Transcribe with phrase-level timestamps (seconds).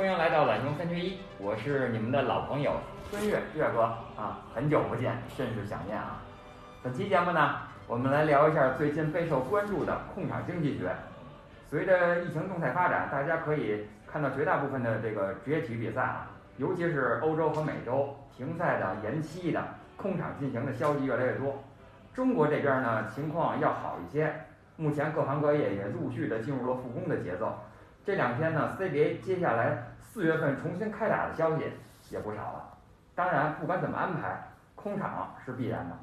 [0.00, 2.72] 欢迎来到懒熊三缺一，我是你们的老朋友
[3.10, 3.82] 孙越越哥
[4.16, 6.22] 啊，很久不见，甚是想念啊。
[6.82, 10.90] 本期节目呢，我们来聊一下最近备受关注的控场经济学。
[11.68, 19.62] 随着疫情动态发展，大家可以看到绝大部分的这个职业体育比赛啊，尤其是欧洲和美洲停赛的、延期的、
[19.98, 21.62] 空场进行的消息越来越多。
[22.14, 24.32] 中国这边呢，情况要好一些，
[24.76, 27.54] 目前各行各业也陆续的进入了复工的节奏。
[28.04, 31.64] 这两天呢，CBA 接下来四月份重新开打的消息
[32.10, 32.78] 也不少了。
[33.14, 35.96] 当然，不管怎么安排，空场是必然的。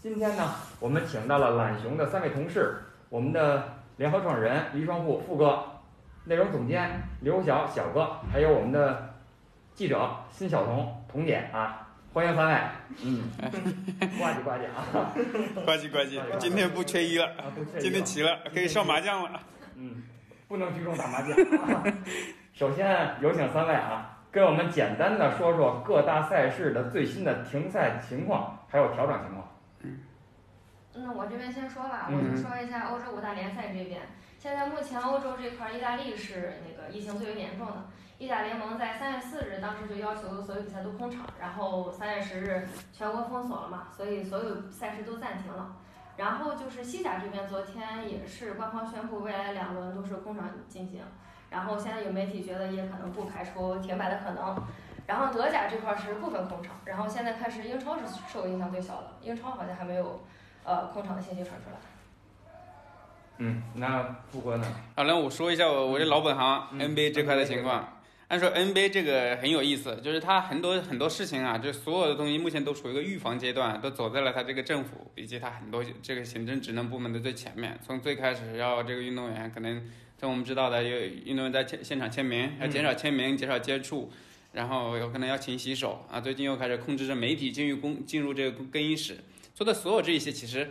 [0.00, 2.76] 今天呢，我们请到了懒熊的三位同事，
[3.08, 5.62] 我们的联合创始人黎双富富哥，
[6.24, 9.14] 内容总监刘晓晓哥，还有我们的
[9.74, 12.54] 记者辛晓彤彤姐啊，欢迎三位。
[13.04, 15.12] 嗯，呱唧呱唧啊，
[15.66, 19.40] 呱唧呱唧，今天不缺一了，啊不缺一今天齐了，可以上麻将了。
[19.76, 20.02] 嗯，
[20.50, 21.30] 不能聚众打麻将、
[21.62, 21.84] 啊。
[22.52, 29.48] 首先有请三位啊，跟我们简单的说说各大赛事的最新的停赛情况，还有调整情况。
[29.82, 30.00] 嗯
[30.92, 34.00] 那我这边先说吧，嗯我就说一下欧洲五大联赛这边。
[34.40, 37.74] 现在目前欧洲这块儿，意大利是那个疫情最为严重的。
[38.18, 45.76] 意甲联盟在三月四日当时就要求所有比赛都空场，然后三月十日全国封锁了嘛，所以所有赛事都暂停了。
[46.20, 51.00] 然后就是西甲这边，昨天也是官方宣布未来两轮都是空场进行。
[51.48, 54.54] 然后现在有媒体觉得也可能不排除停摆的可能。
[55.06, 60.22] 然后德甲这块儿是部分空场，然后现在开始英超是受影响最小的，英超好像还没有
[60.62, 61.76] 呃空场的信息传出来。
[63.38, 64.66] 嗯，那富哥呢？
[64.94, 67.82] 好那，我说一下我我这老本行嗯 NBA 这块的情况。
[68.30, 77.76] 按说 NBA 这个很有意思，就是它很多很多事情啊，就所有的东西目前都处于一个预防阶段，都走在了它这个政府以及它很多这个行政职能部门的最前面。
[77.84, 79.84] 从最开始要这个运动员可能
[80.16, 84.08] 从我们知道的，有运动员在签现场签名，要减少签名，减少接触，
[84.52, 86.20] 然后有可能要勤洗手啊。
[86.20, 89.18] 最近又开始控制着媒体进入公进入这个更衣室，
[89.56, 90.70] 做的所有这一些，其实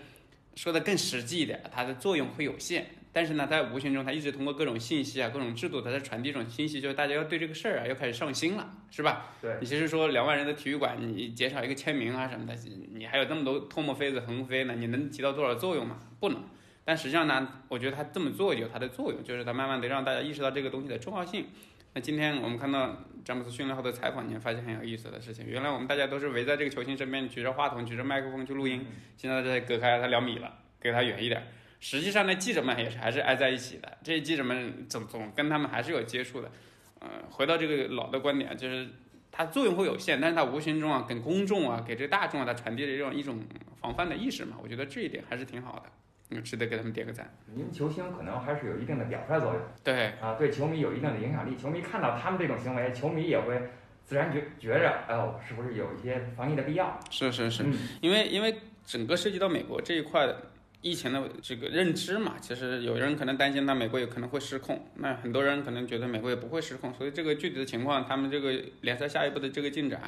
[0.56, 2.86] 说的更实际一点，它的作用会有限。
[3.12, 9.28] 但是呢，在无形中，他一直通过各种信息啊、各种制度，他在传递一种信息，就是大家要对这个事儿啊，要开始上心了，是吧？
[9.42, 12.56] 对你其实说两万人的体育馆，你减少一个签名啊什么的，
[12.94, 15.98] 你还有那么多唾沫飞子横飞呢，你能起到多少作用吗？
[16.20, 16.44] 不能。
[16.86, 21.46] 但实际上呢，我觉得他这么做有它的作用，就是他慢慢的让大家意识到这个东西的重要性。
[21.94, 25.46] 那今天我们看到詹姆斯训练后的采访，你会发现很有意思的事情。
[25.48, 28.86] 原来我们大家都是围在这个球星身边，举着话筒、举着麦克风去录音，
[29.18, 31.44] 现在大家隔开他两米了，给他远一点。
[31.80, 36.52] 实际上呢，记者们也是还是挨在一起的，这些记者们总总跟他们还是有接触的。
[37.00, 38.88] 呃，回到这个老的观点，就是
[39.32, 43.40] 它作用会有限，但是它无形中啊，给公众啊，给这个大众啊，它传递了这种一种
[43.80, 44.58] 防范的意识嘛。
[44.62, 45.84] 我觉得这一点还是挺好的，
[46.32, 47.34] 嗯，值得给他们点个赞。
[47.56, 51.56] 您球星可能还是有一定的表率作用对，啊，对球迷有一定的影响力。
[51.56, 53.58] 球迷看到他们这种行为，球迷也会
[54.04, 57.00] 自然觉觉着，哎呦，是不是有一些防疫的必要？
[57.10, 58.54] 是是是，嗯因为因为
[58.86, 60.49] 整个涉及到美国这一块的
[60.82, 70.00] 疫情的这个认知嘛，其实有人可能担心，那美国有可能会失控，那很多人可能觉得美国也不会失控，所以这个具体的情况，他们这个联赛下一步的这个进展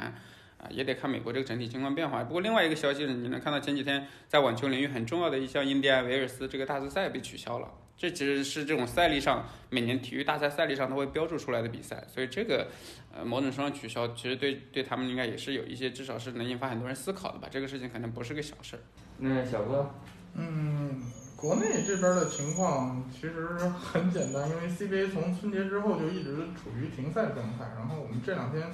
[0.58, 2.24] 啊，也得看美国这个整体情况变化。
[2.24, 7.68] 不过另外一个消息是，你能看到前几天在网球领域很重要的一项印第安维尔斯这个大师赛被取消了。
[7.94, 12.68] 这其实是这种赛例上每年体育大赛赛例上都会标注出来的比赛，所以这个
[13.14, 17.46] 呃某种程度上取消，其实对对他们应该也是有一些至少是能引发很多人思考的吧。
[17.50, 18.80] 这个事情可能不是个小事儿。
[19.18, 19.94] 那小哥，
[20.34, 21.00] 嗯，
[21.36, 28.66] 国内这边的情况其实很简单，因为 CBA 从春节之后就一直处于停赛状态，然后我们这两天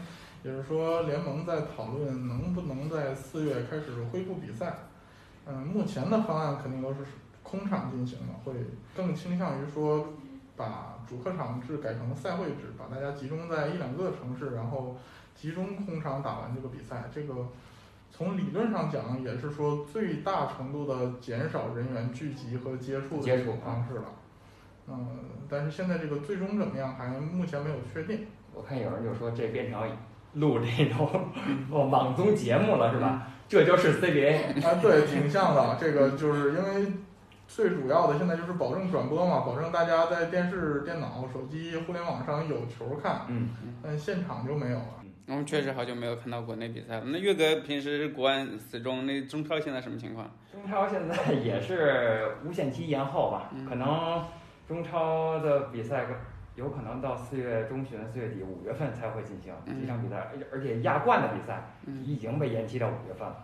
[0.44, 4.74] 也是说联盟在讨论能不能在四月开始恢复比赛。
[5.46, 6.98] 嗯，目前的方案肯定都是
[7.42, 8.52] 空场进行的，会
[8.94, 10.12] 更倾向于说
[10.54, 14.96] 把主客场制改成赛会制，把大家集中在一两个城市，然后
[15.34, 17.10] 集中空场打完这个比赛。
[17.12, 17.34] 这个
[18.10, 24.04] 从理论上讲，也是说最大程度的减少人员聚集和接触的方式了。
[24.88, 25.06] 嗯，
[25.48, 28.26] 但是现在这个最终怎么样，还目前没有确定。
[28.52, 29.80] 我看有人就说这变成
[30.34, 31.08] 录这种
[31.70, 33.28] 网综节目了，是吧？
[33.48, 34.66] 这就是 CBA。
[34.66, 35.76] 啊，对，挺像的。
[35.78, 36.92] 这个就是因为
[37.46, 43.50] 最主要的现在就是保证转播嘛，保证大家在电视、电脑、手机、互联网上有球看，嗯，
[43.82, 44.97] 但现场就没有了。
[45.28, 47.02] 我们确实好久没有看到国内比赛了。
[47.06, 50.30] 那岳哥平时国安死忠，那中超现在什么情况？
[50.50, 54.24] 中超现在 也是无限期延后吧，可能
[54.66, 56.06] 中超的比赛
[56.54, 63.36] 有可能到四月中旬、四月底、五月份才会进行嗯几场比赛，而而且亚冠的比赛嗯已经被延期到五月份了。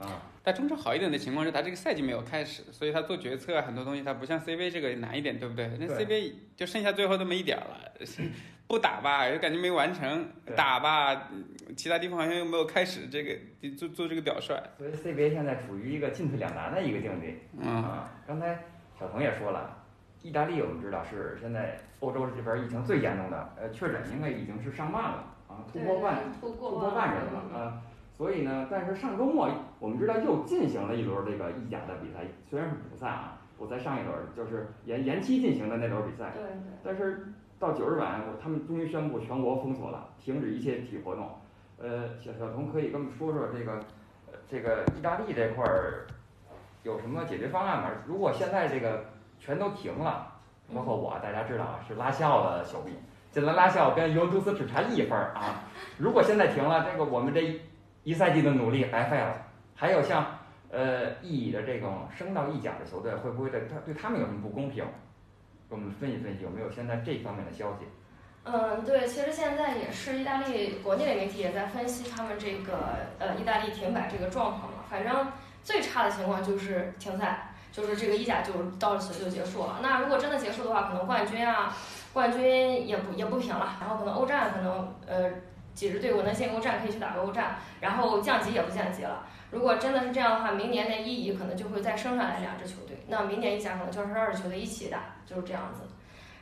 [0.00, 5.70] 啊，但中超好一点的情况是，他这个赛季没有开始，所以他做决策啊，很多东西他不像 CBA 这个难一点，对不对？
[5.78, 7.92] 那 CBA 就剩下最后那么一点儿了，
[8.66, 10.26] 不打吧又感觉没完成，
[10.56, 11.44] 打吧嗯
[11.76, 13.36] 其他地方好像又没有开始这个
[13.76, 14.54] 做做这个表率。
[14.78, 17.34] 所以 CBA 现在处于一个进退两难的一个境地。
[17.58, 18.58] 嗯，啊，刚才
[18.98, 19.76] 小鹏也说了，
[20.22, 27.82] 意大利我们知道是现在欧洲这边疫情最严重的，呃，确诊应该已经是上万了啊，突破万，突破万人了啊。
[28.20, 32.18] 所以呢，但是上周末我们知道又进行了一轮这个意甲的比赛，
[32.50, 36.52] 虽然是补赛啊，补在上一轮就是延延期进行的那轮比赛，对对。
[36.84, 41.30] 但是到九日晚，他们终于宣布全国封锁了，停止一切体育活动。
[41.78, 43.72] 呃，小小童可以跟我们说说这个，
[44.26, 46.06] 呃，这个意大利这块儿
[46.82, 47.88] 有什么解决方案吗？
[48.06, 49.06] 如果现在这个
[49.38, 50.30] 全都停了，
[50.74, 52.92] 包括我，大家知道啊，是拉肖的球迷，
[53.30, 55.64] 现在拉肖跟尤文图斯只差一分儿啊。
[55.96, 57.58] 如果现在停了，这个我们这
[58.04, 59.34] 一赛季的努力白费了。
[59.74, 60.38] 还有像
[60.70, 64.84] 呃意乙的这种升到意甲的球队，会不会对他对他们有什么不公平？
[65.68, 67.86] 给我们分析分析，有没有现在这方面的消息？
[68.42, 74.78] 嗯，对，其实现在也是意大利国内的媒体也在分析他们这个呃意大利停摆这个状况嘛。
[74.90, 75.28] 反正
[75.62, 79.78] 最差的情况就是停赛，就是这个意甲就到此就结束了。
[79.82, 81.76] 那如果真的结束的话，可能冠军啊，
[82.12, 85.30] 冠军也不也不平了，然后可能欧战可能呃
[85.80, 89.24] 几支队伍能进欧战可以去打个欧战，然后降级也不降级了。
[89.50, 95.88] 如果真的是这样的话，明年的一乙可能就会再升上来两支球队，那明年意甲可能就是二支球队一起打，就是这样子。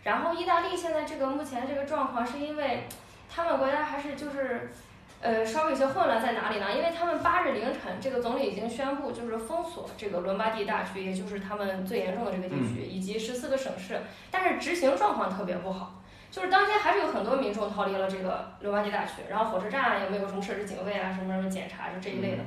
[0.03, 2.89] 然后意大利现在这个目前这个状况，是因为
[3.33, 4.73] 他们国家还是就是，
[5.21, 6.67] 呃，稍微有些混乱在哪里呢？
[6.77, 14.01] 因为他们八日凌晨，这个总理已经宣布就是封锁这个伦巴第大区，也就是他们最严重的这个地区，以及十四个省市，
[14.33, 15.98] 但是执行状况特别不好。
[16.31, 22.43] 就是当天还是有很多民众逃离了这个伦巴第大区，然后火车站啊也没有什么设置警卫啊，什么什么检查就这一类的。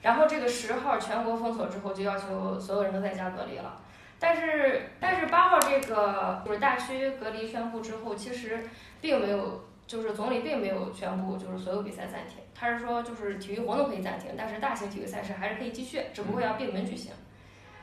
[0.00, 3.78] 然后这个十号全国封锁之后，就要求所有人都在家隔离了。
[4.20, 8.60] 但是，但是八号这个就是大区隔离宣布之后，其实
[9.00, 17.12] 并没有，就是总理并没有宣布就是所有比赛暂停，他是说就是体育活动可以暂停，但是大型体育赛事还是可以继续，只不过要闭门举行。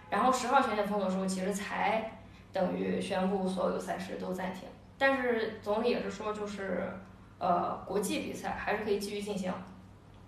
[0.09, 2.11] 然后十号全线封锁的时候，其实才
[2.51, 4.67] 等于宣布所有赛事都暂停，
[4.97, 6.89] 但是总理也是说就是
[7.39, 9.53] 呃国际比赛还是可以继续进行。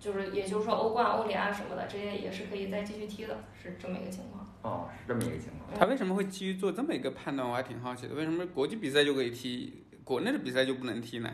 [0.00, 4.46] 就是，也就是说，欧冠、欧联啊什么的，这些也是可以再继续踢的，是这么一个情况。
[4.62, 5.76] 哦，是这么一个情况。
[5.76, 7.48] 他为什么会基于做这么一个判断？
[7.48, 11.28] 我还挺好奇的，为什么国际比赛就可以踢，国内的比赛就不能踢呢？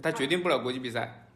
[0.00, 1.26] 他决定不了国际比赛。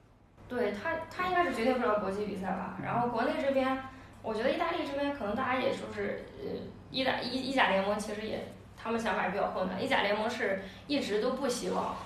[0.49, 2.79] 对他，他应该是决定不了国际比赛吧。
[2.81, 3.77] 然后国内这边，
[4.23, 6.51] 我觉得意大利这边可能大家也就是，呃，
[6.93, 8.47] 意大意意甲联盟其实也，
[8.83, 9.83] 他们想法也比较混乱。
[9.83, 11.97] 意甲联盟是一直都不希望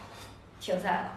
[0.61, 1.11] 停赛的。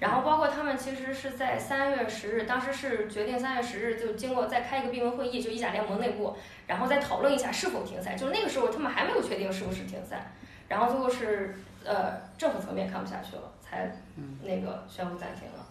[0.00, 6.36] 然后包括他们其实是在三月十日，当时是决定三月十日就经过再开一个闭门会议，就意甲联盟内部，
[6.66, 8.14] 然后再讨论一下是否停赛。
[8.14, 10.32] 就是那个时候他们还没有确定是不是停赛，
[10.68, 11.54] 然后最后是
[11.84, 13.94] 呃政府层面看不下去了，才
[14.42, 15.64] 那个宣布暂停了。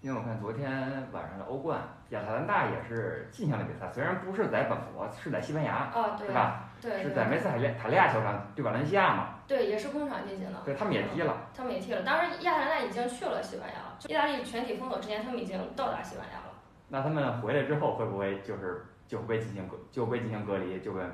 [0.00, 0.70] 因为我看昨天
[1.12, 6.67] 晚上的欧冠，亚特兰大也是进行了比赛，虽然不是在本国，是在西班牙，哦，对是吧？
[6.80, 9.34] 对对是在梅斯塔利塔利亚球场对瓦伦西亚嘛？
[9.46, 10.60] 对，也是空场进行的。
[10.64, 11.36] 对他们也踢了。
[11.56, 16.52] 他们也踢了，当时亚特兰大已经去了西班牙了，就意大利全体封锁之前，他们已经到达西班牙了。
[16.88, 21.10] 那他们回来之后会不会就是就会进行隔就会进行隔离，就跟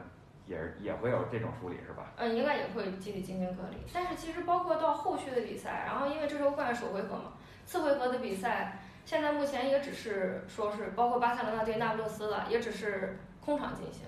[0.47, 2.13] 也也会有这种处理是吧？
[2.17, 3.77] 嗯，应该也会集体进行隔离。
[3.93, 7.33] 但是其实包括到后续的比赛，然后因为这是欧冠首回合嘛，
[7.65, 14.07] 次回合的比赛现在目前也只是说是包括巴塞罗那对那不勒斯的，也只是空场进行，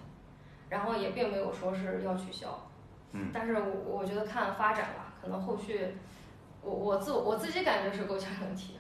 [0.69, 2.71] 然后也并没有说是要取消。
[3.13, 5.95] 嗯但是我我觉得看发展吧，可能后续
[6.61, 8.75] 我我自我自己感觉是够呛能踢。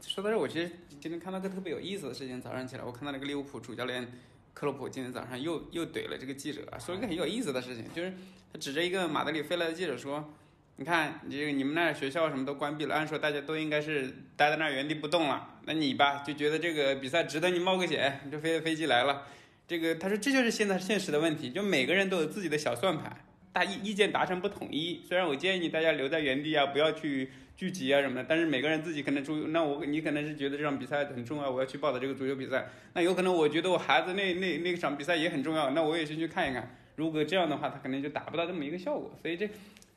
[0.00, 0.70] 说到这儿，我其实
[1.00, 4.06] 今天看到个特别有意思的事情，早上起来我看到那个利物浦主教练
[4.54, 8.12] 克洛普今天早上又又怼了这个记者，说了一个很有意思的事情，就是
[8.52, 10.32] 他指着一个马德里飞来的记者说。
[10.76, 15.58] 你看，你这个你们那儿学校什么都关闭了，按说大家都应该是待在那儿原地不动了。
[15.66, 19.26] 那你吧，就觉得这个比赛值得你冒个险，你就飞飞机来了。
[19.70, 23.16] 这个他说这就是现在现实的问题，就每个人都有自己的小算盘，
[23.52, 25.00] 大意意见达成不统一。
[25.08, 32.66] 虽然我建议大家留在原地啊，不要去聚集啊什么的，但是每个人自己可能注，那我你可能是觉得这场比赛很重要，我要去报的这个足球比赛。
[32.94, 36.76] 那有可能我觉得我孩子那那那场比赛也很重要，那我也先去看一看。
[36.96, 39.16] 如果这样的话，他可能就达不到这么一个效果。
[39.22, 39.48] 所以这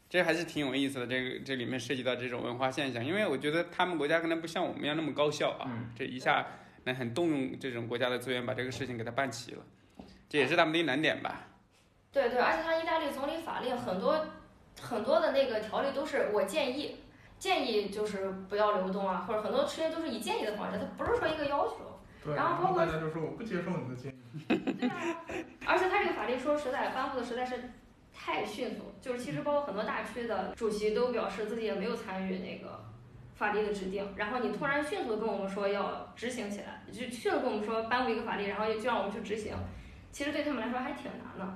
[0.08, 1.08] 这还是挺有意思的。
[1.08, 6.46] 这个这里面涉及到这种文化现象，因为我觉得他们国家可能不像我们一样那么高效啊，嗯这一下
[6.84, 9.64] 能很动用这种国家的资源把这个事情给它办齐了，
[10.30, 11.48] 这也是他们的一难点吧。
[12.12, 14.24] 对对，而且他意大利总理法令很多
[14.80, 16.98] 很多的那个条例都是我建议，
[17.40, 22.00] 建议就是不要流动啊，或者很多事情都是以建议的方式，它不是说一个要求。
[22.24, 24.16] 对，然后包括大家就说我不接受你的建议。
[24.80, 24.96] 对啊，
[25.66, 27.70] 而且他这个法令说实在颁布的实在是
[28.14, 32.86] 太迅速，就是其实包括很多大区的主席都表示自己也没有参与那个
[33.36, 39.56] 法律的制定，然后你突然迅速的跟我们说要执行起来，就迅速跟我们说颁布一个法律，然后就让我们去执行，
[40.12, 41.54] 其实对他们来说还挺难的。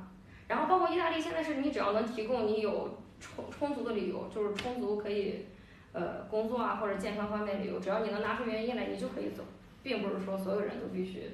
[0.48, 5.46] 然后包括意大利现在是你只要能提供你有充充足的理由，就是充足可以
[5.92, 9.44] 呃工作啊或者健康方面的理由，只要你能拿出原因来，你就可以走，
[9.84, 11.30] 并不是说所有人都必须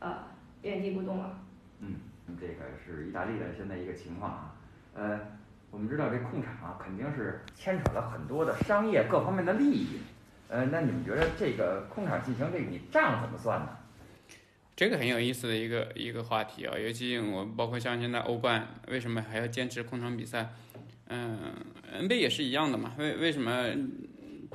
[0.00, 0.24] 呃
[0.62, 1.40] 原地不动啊。
[1.80, 1.94] 嗯，
[2.38, 4.54] 这个是意大利的现在一个情况啊，
[4.94, 5.37] 呃。
[5.70, 10.00] 我们知道这控场啊，肯定是牵扯了很多的商业各方面的利益。
[10.48, 13.68] 呃，那你们觉得这个控场进行这笔账怎么算呢？
[14.74, 20.50] 这个很有意思的一个一个话题啊，尤其我包括像现在欧冠，为什么还要坚持控场比赛？
[21.08, 21.38] 嗯
[22.00, 22.94] ，NBA 也是一样的嘛。
[22.98, 23.66] 为为什么？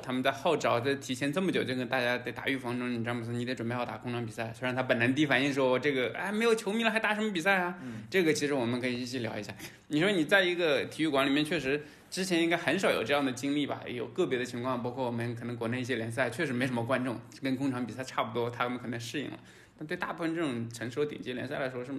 [0.01, 4.51] 他们在号召，在提前这么久就跟大家得打预防针，你詹姆斯，你得准备好打空场比赛。
[4.53, 7.77] 虽然他本能第一反应说，这个哎没有球迷了，还打什么比赛啊？
[8.09, 9.53] 这个其实我们可以一起聊一下。
[9.87, 13.81] 你说你在一个体育馆里面，确实之前应该很少有这样的经历吧？
[13.87, 19.39] 有个别的情况，包括我们可能国内一些联赛，确实没什么观众，跟工场比赛差不多，他们可能适应了。
[19.77, 21.91] 但对大部分这种成熟顶级联赛来说，是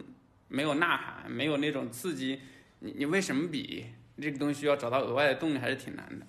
[0.48, 2.40] 没有呐喊，没有那种刺激。
[2.80, 3.86] 你你为什么比？
[4.20, 6.24] 这个东西需要找到额外的动力，还是挺难的。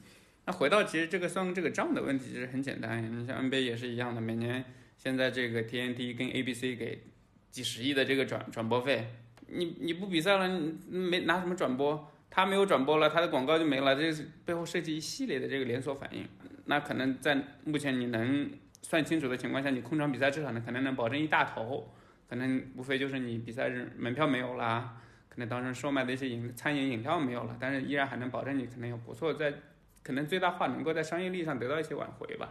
[0.47, 3.01] 那回到其实这个算这个账的问题，其实很简单。
[3.19, 4.63] 你像 NBA 也是一样的，每年
[4.95, 7.03] 现在这个 TNT 跟 ABC 给
[7.49, 9.07] 几十亿的这个转转播费，
[9.47, 12.11] 你你不比赛了，你没拿什么转播？
[12.29, 16.27] 他没有转播了，他的广告就没了，这是背后涉及一系列的这个连锁反应。
[16.65, 18.51] 那可能在目前你能
[18.83, 21.91] 算清楚的情况下，你控场比赛至少呢可能能保证一大头，
[22.29, 29.51] 可能无非就是你比赛日门票没有啦，可能当时售卖的一些饮餐饮饮料没有了，但是依然还能保证你可能有不错在。
[30.05, 32.49] 可能最大化能够在商业利益上得到一些挽回吧。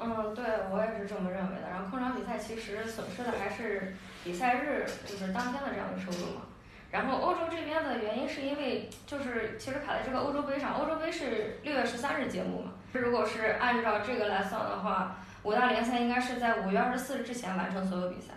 [0.00, 1.68] 嗯，对我也是这么认为的。
[1.68, 6.42] 然后控场比赛其实损失的还是比赛日就是当天的这样的收入嘛。
[6.90, 12.72] 然后欧洲这边的原因是因为就是其实卡在这个欧洲杯上，欧洲杯是六月十三日揭幕嘛。
[12.92, 18.32] 如果是按照这个来算的话，五大联赛应该是在五月二十四日之前完成所有比赛。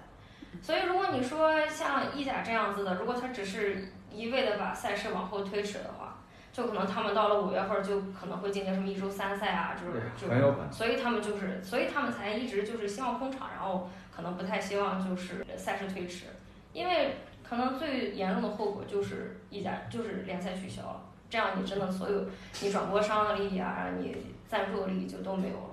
[0.62, 6.09] 所以如果你说像意甲这样子的，如果他只是一味的把赛事往后推迟的话，
[6.52, 10.28] 就可能他们到了五月份就可能会进行什么一周三赛啊，就是就
[10.72, 16.26] 所以他们就是，所以他们才一直就是希望空场，然后可能不太希望就是赛事推迟，
[16.74, 22.26] 因为可能最严重的后果就是一家就是联赛取消了，这样你真的所有
[22.62, 25.69] 你转播商的利益啊，你赞助的利益就都没有了。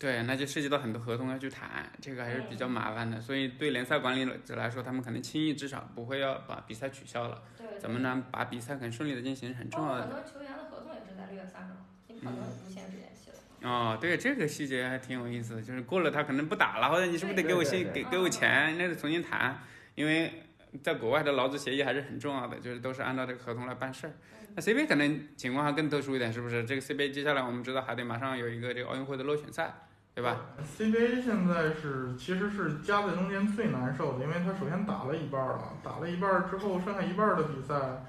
[0.00, 3.20] 对，那就涉及到很多合同要去谈，这个还是比较麻烦的。
[3.20, 7.42] 所以对联赛管理者来说，他们可能轻易至少不会要把比赛取消了。
[7.58, 7.66] 对。
[7.78, 10.00] 怎么能把比赛很顺利的进行，很重要的。
[10.00, 13.70] 很多球员的合同也是在六月三十号，你可能无限制延期了。
[13.70, 19.62] 哦，对，这个细节还挺有意思的，就是过了他可能不打了，或者你是不是得给我信给给我钱，那得重新谈。
[19.96, 20.44] 因为
[20.82, 24.14] 在国外的劳资协议还是很重要的，就是都是按照这个合同来办事儿。
[24.54, 26.64] 那 CBA 可能情况还更特殊一点，是不是？
[26.64, 29.74] 这个 CBA 接下来我们知道还得马上有一个这个奥运会的落选赛。
[30.20, 30.36] 对吧
[30.76, 38.04] ？CBA 现在是其实是夹在中间最难受的，因为它首先打了一半了，打了一半之后，剩下一半的比赛，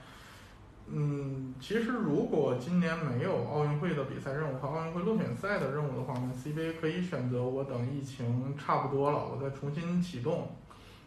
[0.88, 10.54] 嗯，其实如果今年没有奥运会的比赛任务和奥运会落选赛的任务的话呢，CBA 可以选择我等疫情差不多了，我再重新启动，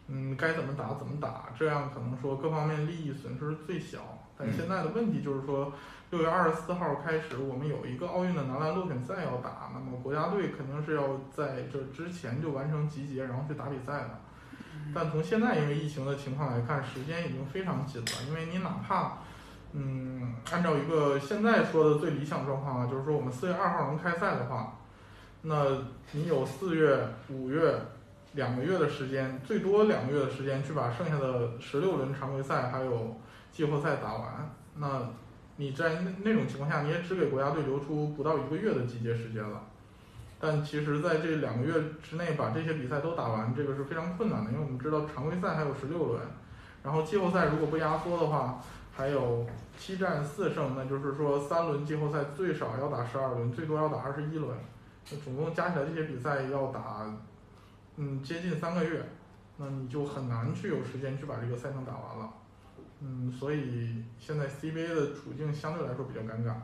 [0.09, 3.99] 嗯，该怎么打怎么打，这样可能说各方面利益损失最小。
[4.37, 5.73] 但现在的问题就是说。
[6.11, 11.03] 六月二十四号开始，我们有一个奥运的男篮落选赛要打，那么国家队肯定是要
[11.35, 14.11] 在这之前就完成集结，然后去打比赛的。
[14.95, 18.11] 但从现在因为疫情的情况来看，时间已经非常紧了。
[18.29, 19.19] 因为你哪怕，
[19.73, 24.79] 嗯，按照一个现在说的最理想状况啊，就是说我们四月二号能开赛的话，
[25.43, 25.67] 那
[26.12, 27.75] 你有四月、五月
[28.35, 33.17] 两个月的时间，最多两个月的时间去把剩下的十六轮常规赛还有
[33.55, 35.09] 季后赛打完，那。
[35.57, 39.63] 你在那那种情况下，你也只给国家队留出不到一个月的集结时间了。
[40.41, 46.21] 但其实，在这两个月之内把这些比赛都打完，这个是非常困难的，因为我们知道常规赛还有十六轮，
[46.83, 48.61] 然后季后赛如果不压缩的话，
[48.97, 49.47] 还有
[49.79, 54.59] 七战四胜，那就是说三轮季后赛最少要打十二轮，最多要打二十一轮，
[55.09, 57.07] 那总共加起来这些比赛要打，
[57.95, 59.09] 嗯，接近三个月，
[59.57, 62.29] 那你就很难去有时间去把这个赛程打完了。
[63.03, 66.55] 嗯，所以现在 CBA 的处境相对来说比较尴尬。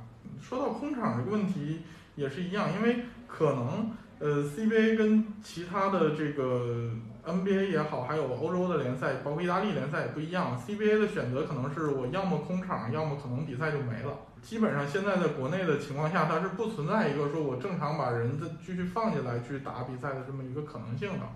[0.41, 1.83] 说到空场这个问题
[2.17, 6.91] 也是一样，因为可能呃 CBA 跟其他的这个
[7.27, 10.59] NBA 也好，还有欧洲的联赛，包括意大利联赛也不一样。
[10.59, 14.19] CBA 的选择可能是我要么空场，要么可能比赛就没了。
[14.41, 21.27] 基本上现在在国内的情况下，它是不存在一个说我正常把人再继续放进来去打比赛的这么一个可能性的。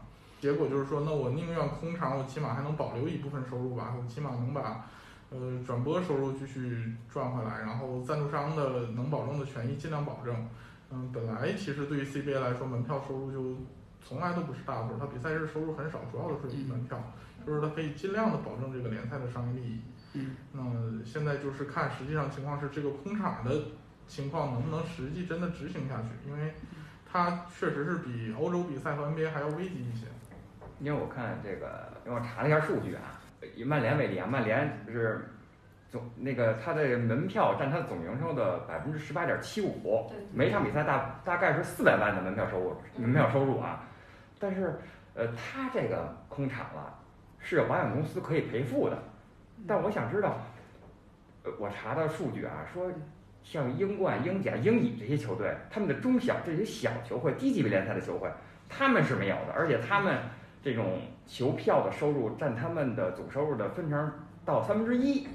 [0.40, 4.86] 结果就是说，那我宁愿空场，我起码还能保留一部分收入吧，我起码能把。
[5.30, 10.32] 呃，转播收入继续赚回来，然后赞助商的能保证的权益尽量保证，
[10.90, 13.56] 嗯，本来其实对于 CBA 来说，门票收入就
[14.04, 17.02] 从来都不是大头，它比赛日收入很少，主要的是门票，
[17.44, 19.80] 就是它可以尽量的保证这个联赛的商业利益。
[20.12, 23.60] 嗯，那现在就是看实际上情况是这个空场的
[24.06, 26.54] 情况能不能实际真的执行下去，因为
[27.10, 30.06] 它确实是比欧洲比赛和 NBA 还要危急一些。
[30.84, 33.18] 因为我看这个，因为我查了一下数据啊，
[33.56, 35.30] 以曼联为例啊，曼联是
[35.88, 43.84] 总那个它的门票占它的总营收的百分之十八点七五，每场比赛大大概是四百万的门票收入，门票收入啊，
[44.38, 44.78] 但是
[45.14, 46.98] 呃，它这个空场了
[47.38, 48.98] 是有保险公司可以赔付的，
[49.66, 50.36] 但我想知道，
[51.44, 52.92] 呃，我查到数据啊，说
[53.42, 58.30] 像英冠、英甲、英乙这些球队，他们的中小这些小球会、低级别联赛的球会，
[58.68, 60.18] 他们是没有的，而且他们
[60.64, 64.10] 这种球票的收入占他们的总收入的分成
[64.46, 65.26] 到三分之一，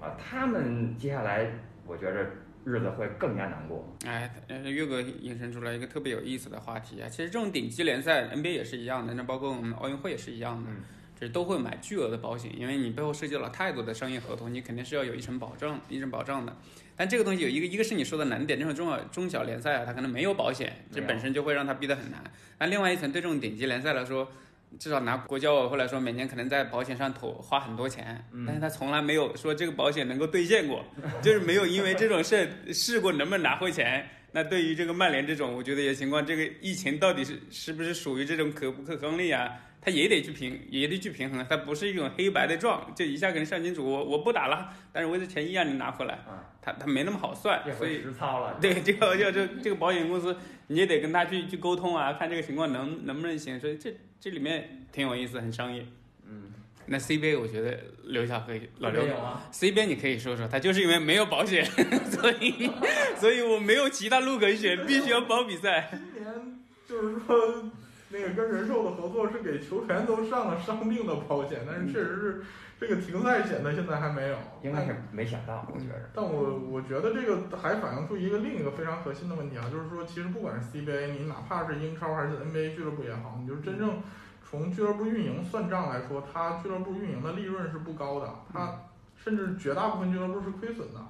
[0.00, 1.50] 啊，他们接下来
[1.84, 2.24] 我觉着
[2.64, 3.84] 日子会更加难过。
[4.06, 7.08] 哎，呃岳哥引申出来一个特别有意思的话题啊。
[7.08, 10.76] 其实这种顶级联赛，NBA 也是一样的，那包括我们奥运会也是一样的，嗯
[11.20, 16.56] 就是都会买巨额的保险，因为你背后涉及到了太多的商业合同，你肯定是要有一层保障、一层保障的。
[16.96, 22.22] 但这个东西有一个，一个是你说的难点，这种中小中小联赛啊，它可能没有保险，这本身就会让它逼得很难。
[22.58, 24.30] 那另外一层，对这种顶级联赛来说，
[24.78, 30.84] 至少拿国家委会来说，每年可能在保险上投花很多钱，嗯但是他从来没有说这个保险能够兑现过，
[31.22, 34.08] 就是没有因为这种事试过能不能拿回钱。
[34.32, 39.50] 那对于这个曼联这种，我觉得也情况，这个疫情到底是是不是属于这种可不可抗力啊？
[39.82, 48.58] 他也得去平，也得去平衡，它不是一种黑白的状，就一下给你上清楚，我我不打了，但是我的钱一样能拿回来嗯，他他没那么好算，所以实操了。
[48.60, 53.58] 对，这个要这这个保险公司，你也得跟他去去沟通啊，看这个情况能能不能行。
[53.58, 55.84] 所以这这里面挺有意思，很商业。
[56.26, 56.52] 嗯，
[56.86, 61.64] 那 CBA 我觉得刘晓可以，老刘有啊，CBA 你可以说说，他就是因为没有保险，
[62.10, 62.70] 所以
[63.16, 65.88] 所以我没有其他路可选，必须要保比赛。
[65.90, 67.70] 今年就是说，
[68.12, 72.42] 那个跟人寿的合作是给球员都上了伤病的保险，但是确实是
[72.80, 74.36] 这个停赛险的现在还没有。
[74.62, 76.10] 应该是没想到，我觉着。
[76.12, 84.02] 但我我觉得这个还反映出一个另一个非常核心的问题啊，就是说，其实不管是 CBA，你哪怕是英超还是 NBA 俱乐部也好，你就是真正
[84.42, 88.74] 从俱乐部运营算账来说，它俱乐部运营的利润是不高的，它
[89.16, 91.00] 甚至绝大部分俱乐部是亏损的。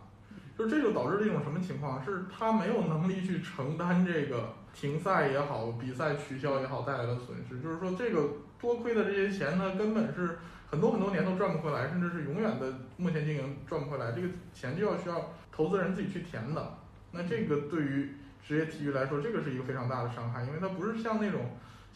[0.59, 2.05] 就这就导致了一种什么情况？
[2.05, 7.61] 是他没有能力去承担这个停赛也好、比赛取消也好带来的损失。
[7.61, 8.29] 就是说，这个
[8.61, 10.39] 多亏的这些钱呢，根本是
[10.71, 14.13] 很多很多年都赚不回来，甚至是永远的目前经营赚不回来。
[14.13, 16.75] 这个钱就要需要投资人自己去填的。
[17.13, 18.15] 那这个对于
[18.47, 21.41] 职业体育来说，这个是一个非常大的伤害，因为它不是像那种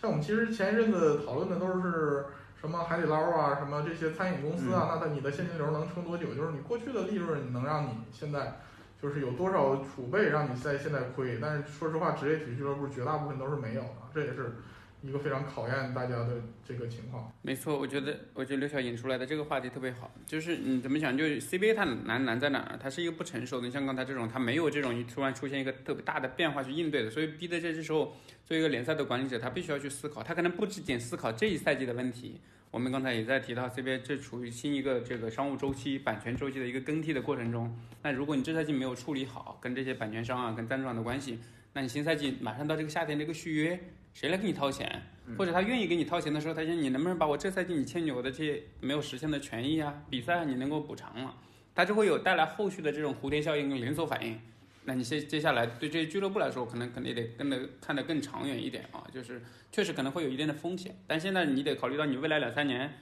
[0.01, 2.27] 像我们其实前一阵子讨论的都是
[2.61, 6.35] 什么海底捞啊，什么这些餐饮公司啊，那它你的现金流能撑多久？
[6.35, 8.61] 就是你过去的利润能让你现在
[9.05, 11.37] 就是有多少储备让你在现在亏？
[11.39, 14.55] 但是说实话，职业体育俱乐部绝大部分都是没有的，这也是
[15.03, 17.31] 一个非常考验大家的这个情况。
[17.43, 22.79] 没错，我觉得我觉得刘晓引出来的这个话题特别好，就是你怎么讲，就是 CBA 它难难在哪儿？
[22.83, 32.41] 它是一个不成熟的，像刚才这种，它没有这种突然出现一个特别大的变化去应对的，所以逼得这时候作为一个联赛的管理者，他必须要去思考，他可能不止仅思考这一赛季的问题。
[32.75, 37.73] 我们刚才也在提到 CBA 这处于新一个这个商务周期、版权周期的一个更替的过程中。
[38.03, 41.39] 那如果你这赛季没有处理好跟这些版权商啊、跟赞助商的关系，
[41.73, 43.79] 那你新赛季马上到这个夏天这个续约，
[44.13, 45.03] 谁来给你掏钱？
[45.39, 51.33] 或者他愿意给你掏钱的时候，他说你能不能把我这赛季你签约我的这些没有实现的权益啊、比赛啊，你能够补偿了？
[51.77, 54.37] 它就会有带来后续的这种蝴蝶效应跟连锁反应。
[54.85, 59.43] 那你接接下来对这些俱乐部来说，可能肯定得跟得看得更长远一点啊，就是
[59.73, 62.93] 确实可能会有一定的风险，但现在你得考虑到你未来两三年，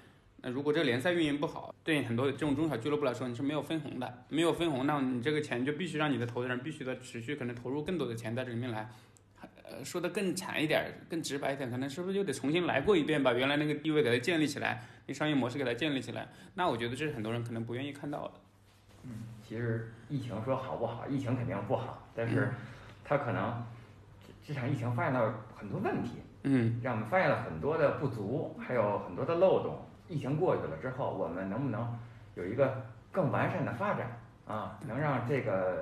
[0.43, 8.89] 那如果这个联赛运营不好，对很多这种中小俱乐部来说你是没有分红的，没有分红，那你这个钱就必须让你的投资人必须得持续可能投入更多的钱在这里面来。
[9.65, 16.29] 呃，说的更惨一点，更直白一点，可能是不是又得重新来过一遍，把原来那个地位给它建立起来，那商业模式给它建立起来？
[16.55, 18.35] 那我觉得这是很多人可能不愿意看到的。
[19.05, 19.11] 嗯
[19.53, 22.49] 其实疫情说好不好，疫情肯定不好，但是
[23.05, 23.63] 它可能
[24.27, 29.79] 这这场疫情发现了很多问题，嗯，让我们发现了很多的不足，还有很多的漏洞。
[30.09, 31.87] 疫情过去了之后，我们能不能
[32.35, 34.07] 有一个更完善的发展
[34.47, 34.79] 啊？
[34.89, 35.77] 能让这个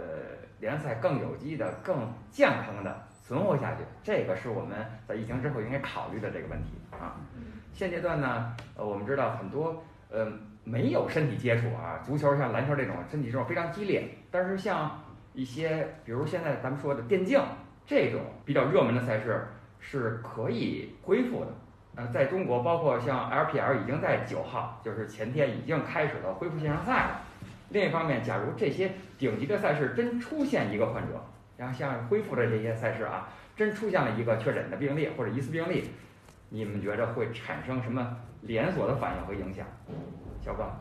[0.59, 3.85] 联赛更有机的、更健康的存活下去？
[4.03, 7.15] 这个是我们在疫情之后应该考虑的这个问题啊。
[7.73, 10.27] 现阶段呢，呃，我们知道很多呃
[10.65, 17.41] 没有身体接触啊，足球像篮球这种身体接触非常激烈，但是像一些比如现在咱们说的电竞
[17.87, 19.47] 这种比较热门的赛事
[19.79, 21.47] 是可以恢复的。
[21.97, 27.23] 呃，在中国，包括像 LPL 已经在九号，就是前天已经开始了恢复线上赛了。
[27.71, 31.21] 另一方面，假如这些顶级的赛事真出现一个患者，
[31.57, 35.91] 然后像恢复的这些赛事啊，真出现了一个确诊的病例或者疑似病例，
[36.49, 39.67] 你们觉得会产生什么连锁的反应和影响？
[40.43, 40.79] 小刚，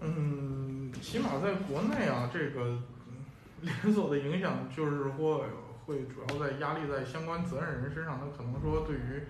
[0.00, 3.24] 嗯，起码在国内啊，这个嗯
[3.62, 5.44] 连锁的影响就是说
[5.86, 9.22] 会主要在压力在相关责任人身上，那可能说对于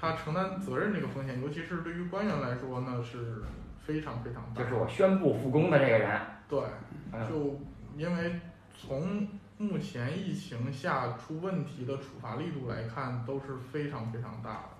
[0.00, 3.42] 他承担责任这个风险，尤其是对于官员来说呢，是
[3.84, 4.62] 非常非常大。
[4.62, 6.62] 就是我宣布复工的这个人，对，
[7.12, 7.60] 嗯，就
[7.96, 8.40] 因为
[8.72, 9.28] 从
[9.58, 14.68] 目前疫情下出问题的处罚力度来看，都是非常非常大的，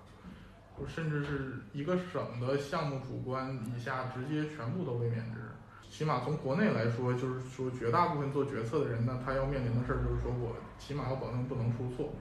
[0.87, 5.39] 甚至是一个省的项目主官以下直接全部都被免职。
[5.89, 12.13] 起码从国内来说，就是说绝大部分做决策的人呢，他要面临的事儿就是说我起码要保证不能出错。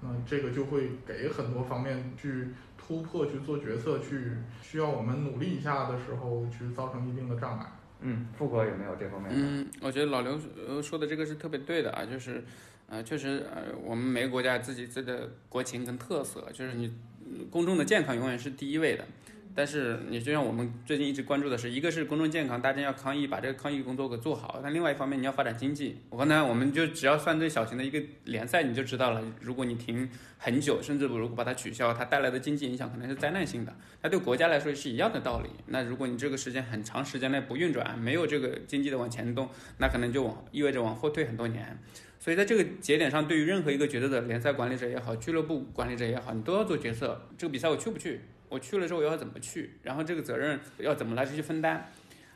[0.00, 7.66] 那这个就会给很多方面去突破、去做决策、去需要我们努力一下的时候，去造成一定的障碍。
[8.00, 9.36] 嗯，富哥有没有这方面的？
[9.38, 12.42] 嗯，我觉得老刘呃说的这个是特别对的啊，就是，
[12.90, 16.92] 呃，确实呃，我们每个国家自己自己的国情跟特色，就是你
[17.24, 19.04] 嗯公众的健康永远是第一位的。
[19.52, 25.98] 但是你就像我们最近一直关注的是，一个是公众健康，大家要抗疫，把这个抗疫工作给做好；但另外一方面，你要发展经济。
[26.08, 33.76] 我刚才我们就只要算这小型的一个联赛，你就知道了，如果你停很久，甚至如果把它取消，它带来的经济影响可能是灾难性的。
[34.02, 35.50] 那对国家来说是一样的道理。
[35.66, 39.48] 那如果你这个时间很长时间内不运转，没有这个经济的往前动，
[39.78, 41.76] 那可能就往意味着往后退很多年。
[42.20, 47.20] 所以在这个节点上，对于任何一个角色的联赛管理者也好，俱乐部管理者也好，你都要做决策。
[47.38, 48.20] 这个比赛我去不去？
[48.50, 49.78] 我去了之后我要怎么去？
[49.82, 51.90] 然后这个责任要怎么来去分担？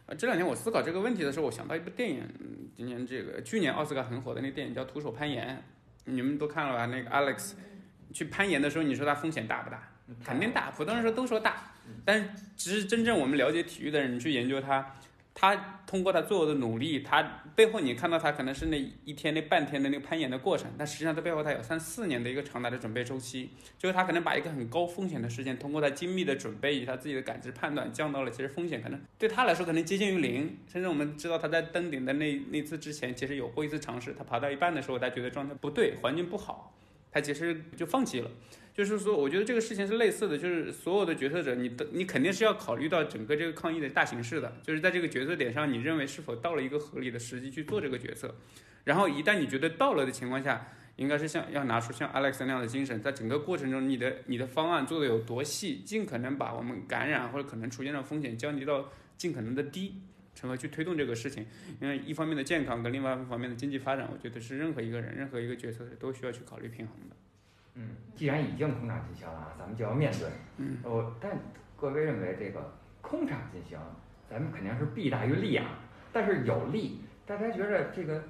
[0.07, 2.23] 呃，这两天我思考这个问题的时候，我想到一部电影，
[2.75, 5.49] 今年这个去年奥斯卡很火的那电影叫《徒手攀岩》，
[6.07, 6.87] 你们都看了吧？
[6.87, 7.53] 那个 Alex
[8.13, 9.91] 去攀岩的时候，你说他风险大不大？
[10.25, 11.73] 肯定大，普通人说都说大，
[12.05, 14.95] 但是只是真正我们了解体育的人，你去研究他，
[15.35, 17.23] 他通过他做的努力，他
[17.55, 36.75] 背后你看到他可能是那一天那半天的那个攀岩的过程，但实际上在背后他有三四年的一个长达的准备周期，就是他可能把一个很高风险的事件，通过他精密的准备以他自己的感知判断，降到了其实风险可能对他来说可能接近于零，甚至我们知道他在登顶的那那次之前，其实有过一次尝试，他爬到一半的时候，他觉得状态不对，环境不好，
[37.15, 38.31] 他其实就放弃了。
[38.75, 48.35] 就是说，我觉得这个事情是类似的，就是所有的决策者，你的你肯定是要考虑到整个这个抗疫的大形势的，就是在这个决策点上，你认为是否到了一个合理的时机去做这个决策，
[48.83, 60.01] 然后一旦你觉得到了的情况下，应该是像要拿出像 Alex 那样的精神，在整个过程中，你的你的方案做的有多细，尽可能把我们感染或者可能出现的风险降低到尽可能的低，
[60.35, 61.47] 从而去推动这个事情。
[61.81, 67.17] 因为一方面的健康跟另外一方面的经济发展，我觉得是任何一个人、任何一个决策者都需要去考虑平衡的。
[67.75, 70.29] 嗯，既然已经空场进行了啊，咱们就要面对。
[70.59, 71.37] 嗯，我但
[71.77, 73.79] 各位认为这个空场进行，
[74.31, 75.67] 咱们肯定是弊大于利啊。
[76.13, 78.23] 但是有利，大家觉得这个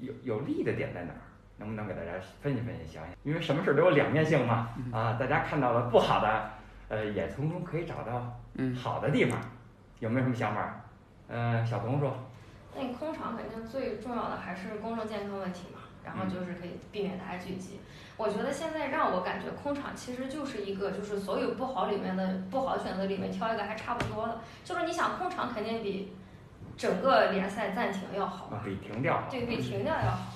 [0.00, 1.20] 有有利的点在哪儿？
[1.58, 3.14] 能不能给大家分析分析，想想？
[3.22, 4.68] 因为什么事儿都有两面性嘛。
[4.92, 6.50] 啊，大家看到了不好的，
[6.88, 9.40] 呃，也从中可以找到嗯好的地方。
[10.00, 10.84] 有没有什么想法？
[11.28, 12.16] 呃，小童说，
[12.74, 17.80] 那你空场肯定最重要的还是公众健康问题嘛，然后就是可以避免大家聚集。
[18.16, 26.12] 我觉得现在让我感觉空场其实就是一个，就是所有不好里面的不好选择里面挑一个还差不多的，就是你想空场肯定比
[26.76, 29.22] 整个联赛暂停要好，啊，比停掉。
[29.30, 30.32] 对比停掉要好。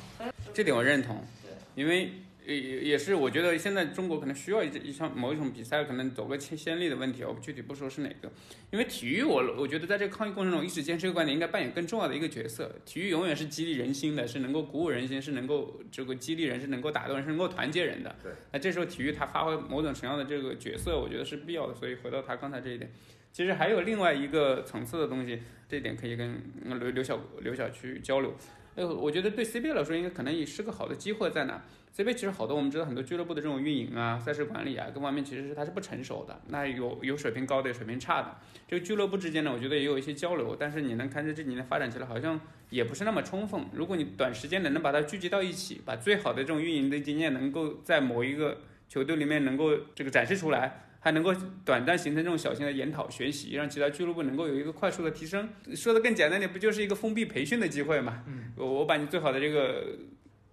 [0.53, 2.13] 这点我认同对，因为
[2.47, 8.31] 也也是我觉得现在中国可能需要一一项某一种比赛，可能走个先先例的问题，我具体不说是哪个，
[8.71, 12.75] 因为体育我我觉得在这个抗疫过程中，一直坚持这个观点，应该扮演更重要的一个角色。
[12.85, 18.17] 体育永远是激励人心的，是能够鼓舞人心，是能够这个激励人，是能够打动人，是能够团结人的。
[18.23, 21.75] 对，那这时候体育它发挥某种什么样的这个角色，我觉得是必要的。
[21.75, 22.91] 所以回到他刚才这一点。
[23.33, 28.35] 其实还有另外一个层次的东西，这一点可以跟嗯刘刘小刘小去交流。
[28.77, 31.63] 呃，我觉得对 CBA 来说，应该可能也是个好的机会在哪
[31.97, 36.41] ？CBA 其实好多我们知道很多俱乐部的这种运营啊、赛事管理啊各方面，其实是它是不成熟的。
[36.49, 38.37] 那有有水平高的，有水平差的。
[38.69, 43.61] 这个俱乐部之间呢，我觉得也有一些交流，但是你能看出这几年发展起来，好像也不是那么充分。
[43.73, 50.85] 如果你短时间内能把它聚集到一起，把最好的这种运营的经验能够在某一个球队里面能够这个展示出来。
[51.01, 51.35] 还能够
[51.65, 55.49] 短暂形成这种小型的研讨学习，让其他俱乐部能够有一个快速的提升。
[55.75, 58.23] 说的更简单点，不就是一个封闭培训的机会嘛？
[58.27, 59.97] 嗯，我我把你最好的这个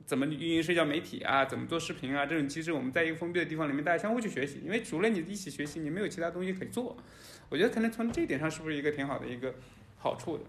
[0.05, 4.61] 怎么运营社交媒体啊，怎么做视频啊，这种机制，我们在一个封闭的地方里面，大家相互去学习。
[4.63, 6.95] 因为除了你一起学习，你没有其他东西可以做。
[7.49, 9.53] 我觉得可能从这一点上，是不是一个挺好的一个
[9.97, 10.43] 好处的？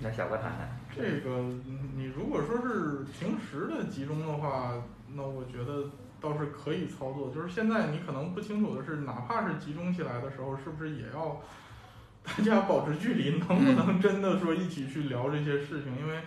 [0.00, 0.80] 那小哥谈谈。
[0.96, 4.82] 这个嗯你如果说是平时的集中的话，
[5.14, 5.90] 那我觉得
[6.24, 7.30] 倒是可以操作。
[7.34, 11.42] 就是现在你可能不清楚的是，哪怕是集中起来的时候，是不是也要
[12.24, 13.38] 大家保持距离？
[13.38, 15.92] 能不能真的说一起去聊这些事情？
[16.00, 16.20] 因为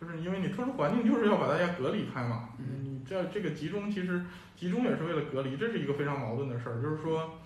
[0.00, 2.48] 就就是因为你特殊环境就是要把大家隔离开嘛。
[2.58, 4.24] 嗯你这这个集中其实
[4.56, 7.38] 集中也是为了隔离，这是一个非常矛盾的事儿，就是说。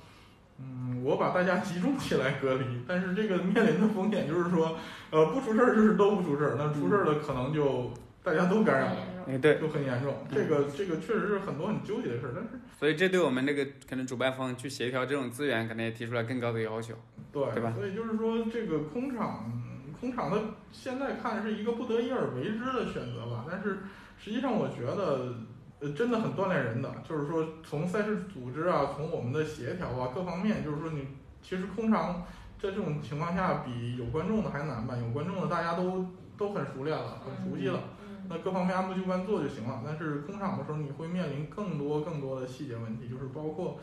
[0.62, 4.76] 嗯，我把大家 集中起来隔离，但是这个面临的风险就是说，
[5.10, 7.90] 呃，不出事儿就是都不出事儿，那出事儿了可能就
[8.22, 9.00] 大家都感染了，
[9.30, 10.14] 哎对，就很严重。
[10.30, 16.94] 这个这个确实是很多很纠结的事儿，但是所以这对我们这个可能主办方去协调这种资源，可能也提出了更高的要求。
[17.32, 19.50] 对，对吧所以就是说，这个空场，
[20.00, 20.36] 空场它
[20.72, 23.44] 现在看是一个不得已而为之的选择吧。
[23.48, 23.78] 但是
[24.18, 25.32] 实际上，我觉得，
[25.78, 26.92] 呃，真的很锻炼人的。
[27.08, 31.06] 就是说，从赛事组织啊，从我们的协调啊各方面，就是说你
[31.42, 32.24] 其实空场
[32.60, 34.96] 在这种情况下比有观众的还难吧。
[34.96, 36.04] 有观众的大家都
[36.36, 37.80] 都很熟练了，很熟悉了。
[38.30, 39.82] 那各方面按部就班做就行了。
[39.84, 43.80] 但是空场的时候，你会面临更多更多的细节问题，就是包括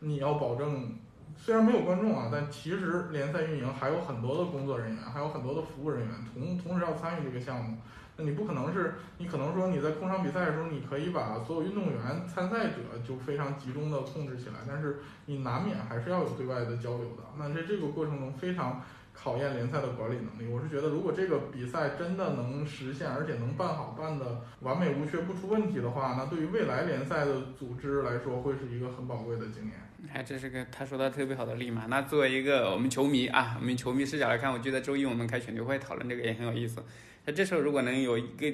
[0.00, 0.94] 你要保证，
[1.36, 7.76] 虽然没有观众啊，但其实联赛运营还有很多的工作人员，还有很多的服务人员同同时要参与这个项目。
[8.16, 12.76] 那你不可能是，你可能说你在空场比赛的时候，你可以把所有运动员、参赛者
[13.06, 17.22] 就非常集中的控制起来，但是你难免还是要有对外的交流的。
[17.38, 20.52] 那在这个过程中非常考验联赛的管理能力。
[20.52, 29.72] 我是觉得，如果这个比赛真的能实现，而且能办好、办的完美无缺、不出问题的话，那对于未来联赛的组织来说，会是一个很宝贵的经验。
[30.12, 31.86] 哎，这是个他说的特别好的例嘛。
[31.88, 36.82] 那作为一个我们球迷啊，我们球迷视角来看，我觉得周一我们开全球会讨论这个也很有意思。
[37.24, 38.52] 那这时候如果能有一个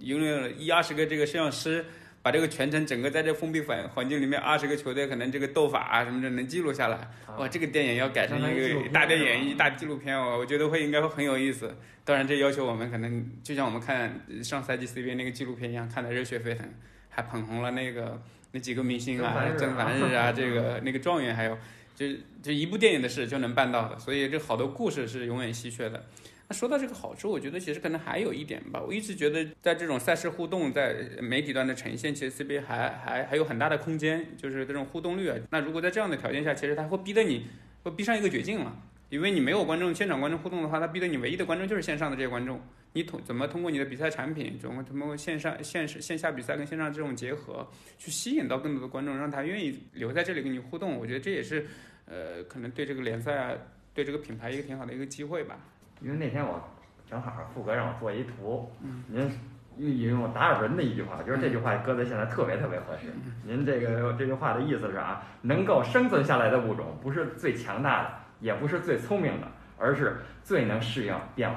[0.00, 1.86] 拥有一二十个这个摄像师，
[2.22, 11.74] 把这个全程整个在这封闭环环境里面二十个球队可能这个斗法啊什么的能记录下来，哇，这个电影要改成一个大电影、一大纪录片哦，我觉得会应该会很有意思。
[12.04, 16.68] 当然，这要求我们可能就像我们看上赛季 CBA 那个纪录片一样，看得热血沸腾，
[17.08, 18.20] 还捧红了那个
[18.52, 21.56] 那几个明星啊，郑郑凡日啊，这个那个状元，还有
[21.94, 22.06] 就
[22.42, 26.04] 就一部电影的事就能办到的，所以这好多故事是永远稀缺的。
[26.50, 28.82] 那说到这个好处，我觉得其实可能还有一点吧。
[28.84, 35.38] 我一直觉得，在这种赛事互动，在媒体端的呈现，其实 CBA 还还还有很大的空间，就是这种互动率啊。
[35.50, 37.46] 那如果在这样的条件下，其实它会逼得你，
[37.84, 38.76] 会逼上一个绝境了。
[39.10, 42.60] 因为你没有观众，现场观众互动的话，它逼得你唯一的观众就是线上的这些观众。
[42.94, 47.64] 你通怎么通过你的比赛产品，怎么通过线上、线线下比赛跟线上这种结合，
[47.96, 50.96] 去吸引到更多的观众，让他愿意留在这里跟你互动？
[50.96, 51.68] 我觉得这也是，
[52.06, 53.56] 呃，可能对这个联赛啊，
[53.94, 55.60] 对这个品牌一个挺好的一个机会吧。
[56.00, 56.62] 因为那天我
[57.08, 58.70] 正好富哥让我做一图，
[59.08, 59.30] 您
[59.76, 63.08] 引用达尔文的一句话，就是这句话搁在现在特别特别合适。
[63.44, 68.10] 您这个这句话的意思是啊，能够生存下来的物种不是最强大的，
[68.40, 69.46] 也不是最聪明的，
[69.78, 71.56] 而是最能适应变化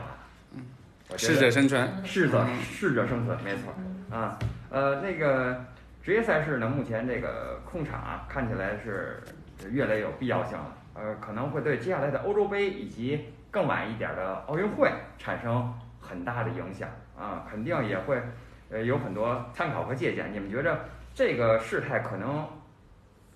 [1.17, 2.05] 适得者生存。
[2.05, 3.73] 适者适者生存，没错。
[4.09, 4.37] 啊，
[4.69, 5.63] 呃，那个
[6.01, 9.21] 职业赛事呢，目前这个控场啊，看起来是
[9.69, 10.75] 越来越有必要性了。
[10.95, 18.19] 呃，可能会对接下来的欧洲杯以及更晚一点的奥运会产生很大的影响啊，肯定也会
[18.71, 20.33] 呃有很多参考和借鉴。
[20.33, 22.47] 你们觉着这个事态可能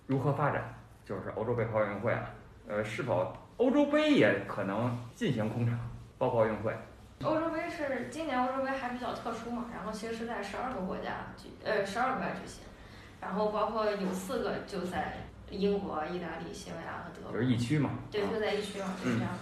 [0.07, 0.73] 如何发展？
[1.05, 2.31] 就是欧洲杯和奥运会啊，
[2.67, 5.77] 呃，是否欧洲杯也可能进行空场，
[6.17, 6.75] 包括奥运会？
[7.23, 12.63] 欧洲杯是今年欧洲杯还比较特殊嘛，然后其实是在十二个国家举，呃，十二个国家举行，
[13.21, 15.13] 然后包括有四个就在
[15.51, 17.91] 英国、意大利、西班牙和德国就是，疫区嘛。
[18.11, 19.39] 对，就在疫区嘛，就是这样的。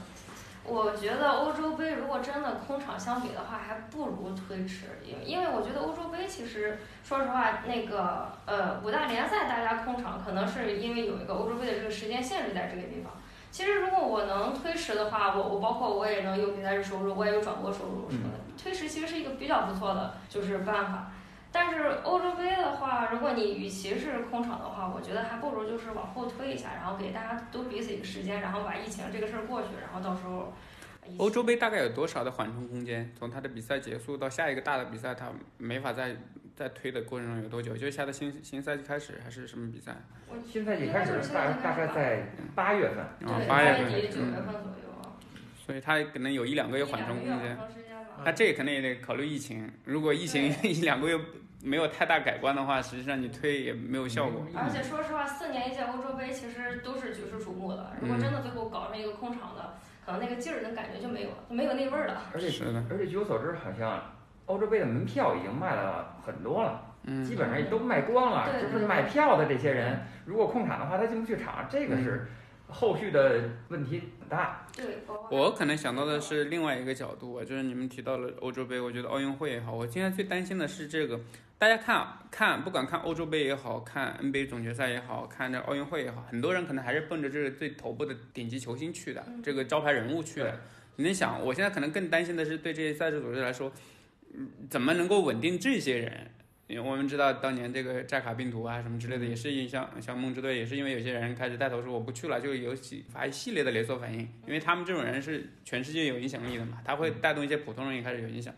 [0.67, 13.13] 我觉得欧洲杯如果真的空场相比的话，还不如推迟，因为因为我觉得欧洲杯其实说实话，那个呃五大联赛大家空场，可能是因为有一个欧洲杯的这个时间限制在这个地方。
[13.51, 18.39] 其实如果我能推迟的话，我我包括我也能有比赛日收入，我也有转播收入什么的。
[18.61, 21.11] 推迟其实是一个比较不错的就是办法。
[21.55, 30.53] 但是欧洲杯的话，如果你与其是空场的话，我觉得还不如就是往后推一下，然后给大家都彼此一个时间，然后把疫情这个事儿过去，然后到时候
[31.17, 33.09] 欧洲杯大概有多少的缓冲空间？
[33.17, 36.17] 从他的比赛结束到下一个大的比赛，他没法再
[36.57, 37.71] 再推的过程中有多久？
[37.77, 39.95] 就是下个新新赛季开始还是什么比赛？
[40.27, 45.15] 我新赛季开始大大概在八月份，八月份九月嗯份左右啊，
[45.65, 47.57] 所以他可能有一两个月缓冲空间。
[48.23, 51.19] 那这肯定也得考虑疫情，如果疫情一两个月
[51.65, 54.45] 没有太大改观的话，实际上你推也没有效果。
[54.53, 57.91] 而且说实话，四年一届欧洲杯其实都是举世瞩目的。
[57.99, 59.73] 如果真的最后搞成一个空场的，
[60.05, 62.29] 可能那个劲儿那感觉就没有了，就没有那味儿了。
[62.31, 63.99] 而且是的，而且据我所知，好像
[64.45, 68.47] 欧洲杯的门票已经卖了很多了，嗯基，本上都卖光了。
[68.51, 72.27] 对就是买票的这些人，如果空场的话，他进不去场，这个是
[72.67, 74.67] 后续的问题很大。
[74.75, 81.19] 对，包括我可能想到的是另外一个角度啊，就是你们提到了欧洲杯，我觉得奥运会也好，我现在最担心的是这个，
[81.57, 90.59] 大家看看，不管看欧洲杯也好看 NBA 总决赛也好看这奥运会也好，很多人可能还是奔着这个最头部的顶级球星去的，这个招牌人物去的。
[90.97, 93.71] 你能想，我现在可能更担心的是对这些赛事组织来说，
[94.33, 96.31] 嗯怎么能够稳定这些人？
[96.67, 104.19] 因为我们知道当年这个寨卡病毒啊什么之类的，也是影响像梦之队，也是因为有些人开始带头说我不去了，就有几发一系列的连锁反应。
[104.45, 108.53] 因为他们这种人是全世界有影响力的嘛，他会带动一些普通人也开始有影响。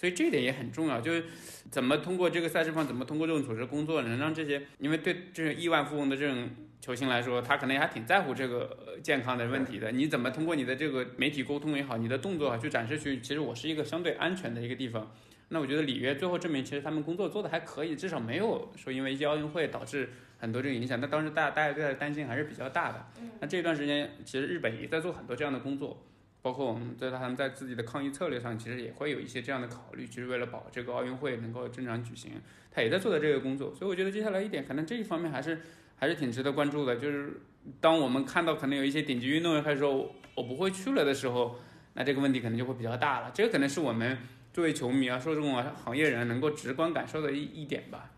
[0.00, 1.22] 所以这一点也很重要，就是
[1.70, 6.48] 怎么通过这个赛事方，怎么通过这种组织工作，能让这些，因为对这种亿万富翁的这种
[6.80, 9.92] 球星来说，他可能还挺在乎这个健康的问题的。
[9.92, 15.12] 你怎么通过你的这个媒体沟通也好，你的动作啊，去展示去，其实我是一个相对安全的一个地方。
[15.50, 20.08] 那我觉得里约最后证明，其实他们工作做的还可以，至少没有说因为一些奥运会导致
[20.38, 20.98] 很多这个影响。
[20.98, 23.06] 那当时大大家对他的担心还是比较大的。
[23.38, 26.02] 那这段时间，其实日本也在做很多这样的工作。
[26.42, 32.32] 包括我们在他们在自己的抗疫策略上，其实也会有一些这样的考虑，就是为了保这个奥运会能够正常举行，
[32.70, 33.74] 他也在做的这个工作。
[33.74, 35.60] 所以我觉得接下来一点，可能这一方面还是
[35.96, 36.96] 还是挺值得关注的。
[36.96, 37.42] 就是
[37.78, 41.56] 当我们看到可能有一些顶级运动员开始说我不会去了的时候，
[41.92, 43.30] 那这个问题可能就会比较大了。
[43.34, 44.16] 这个可能是我们
[44.52, 48.10] 作为球迷啊、受众啊、行业人能够直观感受的一一点吧。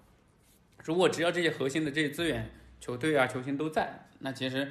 [0.85, 4.71] 如果只要这些核心的这些资源，球队啊、球星都在，那其实。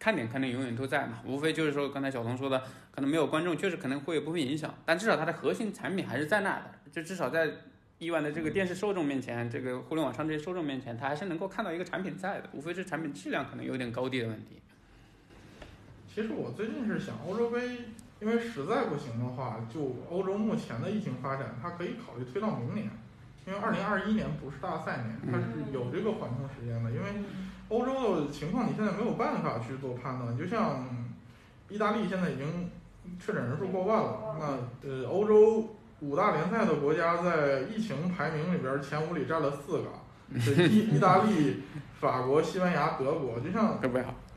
[0.00, 2.58] 看点肯定永远都在嘛，无非就是说刚才小童说的，
[2.90, 7.50] 可能没有观众，确实可能会有部分影响，但至少它的核心产品还是在那的，就至少在
[7.98, 14.62] 亿万的这个电视受众面前，这个互联网上这些受众面前，他还是能够看到一个产品在的，无非是产品质量可能有点高低的问题。
[16.08, 17.60] 其实我最近是想欧洲杯，
[18.20, 22.88] 因为实在不行的话，就欧洲目前的疫情发展，它可以考虑推到明年，
[23.46, 27.04] 因为二零二一年不是大赛年，它是有这个缓冲时间的，因为。
[27.70, 30.84] 欧洲的情况你现在没有办法去做判断，就像
[31.68, 32.68] 意大利现在已经
[33.18, 35.68] 确诊人数过万了，那呃欧洲
[36.00, 39.86] 五大联赛的国家在疫情排名里边前五里占了四个，
[40.40, 41.62] 是意意大利、
[42.00, 43.78] 法国、西班牙、德国，就像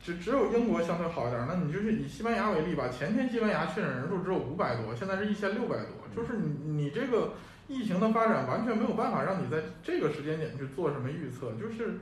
[0.00, 7.32] 只只有英国相对好一点，那你就是以西班牙为例吧，前天西班牙确诊人数只有五百多，现在是一千六百多，就是你你这个
[7.66, 11.98] 疫情的发展完全没有办法让你在这个时间点去做什么预测，就是。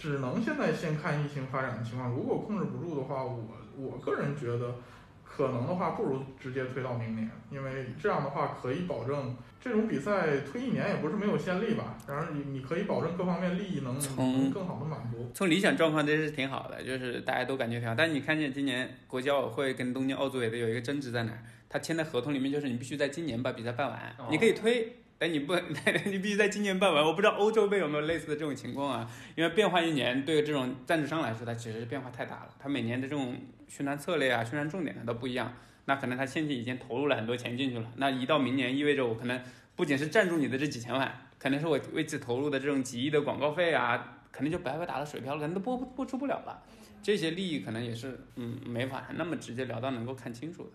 [0.00, 3.44] 只能现在先看疫情发展的情况，如果控制不住的话，我
[3.76, 4.76] 我个人觉得，
[5.22, 11.98] 可能的话不如直接推到明年，因为这样的话可以保证这种比赛推一年也不是没有先例吧。
[12.08, 15.30] 然后你你可以保证各方面利益能能更好的满足。
[15.34, 17.94] 从理想状况这是挺好的，就是大家都感觉挺好。
[17.94, 21.32] 但是你看见今年国际奥委会跟东京奥组委的有一个争执在哪？
[21.68, 24.99] 他签的合同里面就是你必须在今年把比赛办完，你可以推。
[25.20, 25.54] 但你不，
[26.08, 27.04] 你必须在今年办完。
[27.04, 29.10] 我不知道欧洲杯有没有类似的这种情况啊？
[29.36, 32.54] 因为变化一年对于这种赞助商来说，它其实变化太大了。
[32.58, 33.36] 它每年的这种
[33.68, 35.52] 宣传策略啊、宣传重点它都不一样。
[35.84, 37.92] 那可能他现在已经投入了很多钱进去了。
[37.96, 39.38] 那一到明年，意味着我可能
[39.76, 46.62] 不仅是赞助你的这几千万，可能是我为此投入的这种几亿的广告费啊，可能就白白打了水漂了，可能都播播出不了了。
[47.02, 50.70] 这些利益可能也是嗯没法那么直接聊到能够看清楚的。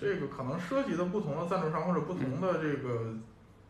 [0.00, 3.12] 这个可能涉及的不同的赞助商或者不同的这个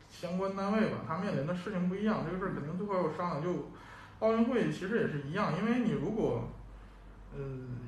[0.08, 3.42] 相关单位吧，他面临的事情不一样，这个事儿肯定最后要商量。
[3.42, 3.68] 就
[4.20, 6.48] 奥运会其实也是一样，因为你如果，
[7.34, 7.40] 呃，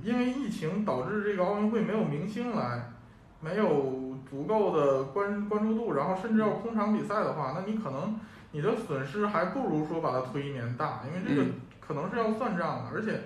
[0.02, 2.92] 因为疫情导致这个奥运会没有明星来，
[3.40, 8.18] 没有足够的关关注度，然后甚至要空场比赛的话，那你可能
[8.50, 11.48] 你的损失还不如说把它推一年大，因为这个
[11.80, 13.20] 可能是要算账的，而且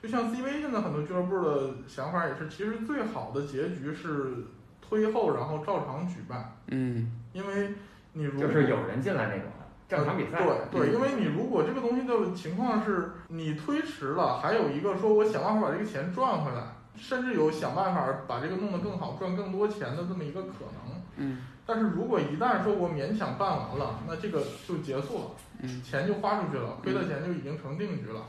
[0.00, 4.44] 就像 CBA 现在很多俱乐部的想法也是，其实最好的结局是。
[4.90, 6.56] 推后，然后照常举办。
[6.66, 7.74] 嗯，因为
[8.12, 9.44] 你如就是有人进来那种
[9.88, 10.42] 正常比赛。
[10.72, 21.02] 对对，因为你如果这个东西的情况是你推迟了，还有一个说我想办法把这个钱赚回来，甚至有想办法把这个弄得更好、赚更多钱的这么一个可能。
[21.18, 21.38] 嗯。
[21.64, 25.24] 但是如果一旦说我勉强办完了，那这个就结束了。
[25.60, 25.80] 嗯。
[25.82, 28.22] 钱就花出去了，亏的钱就已经成定局了。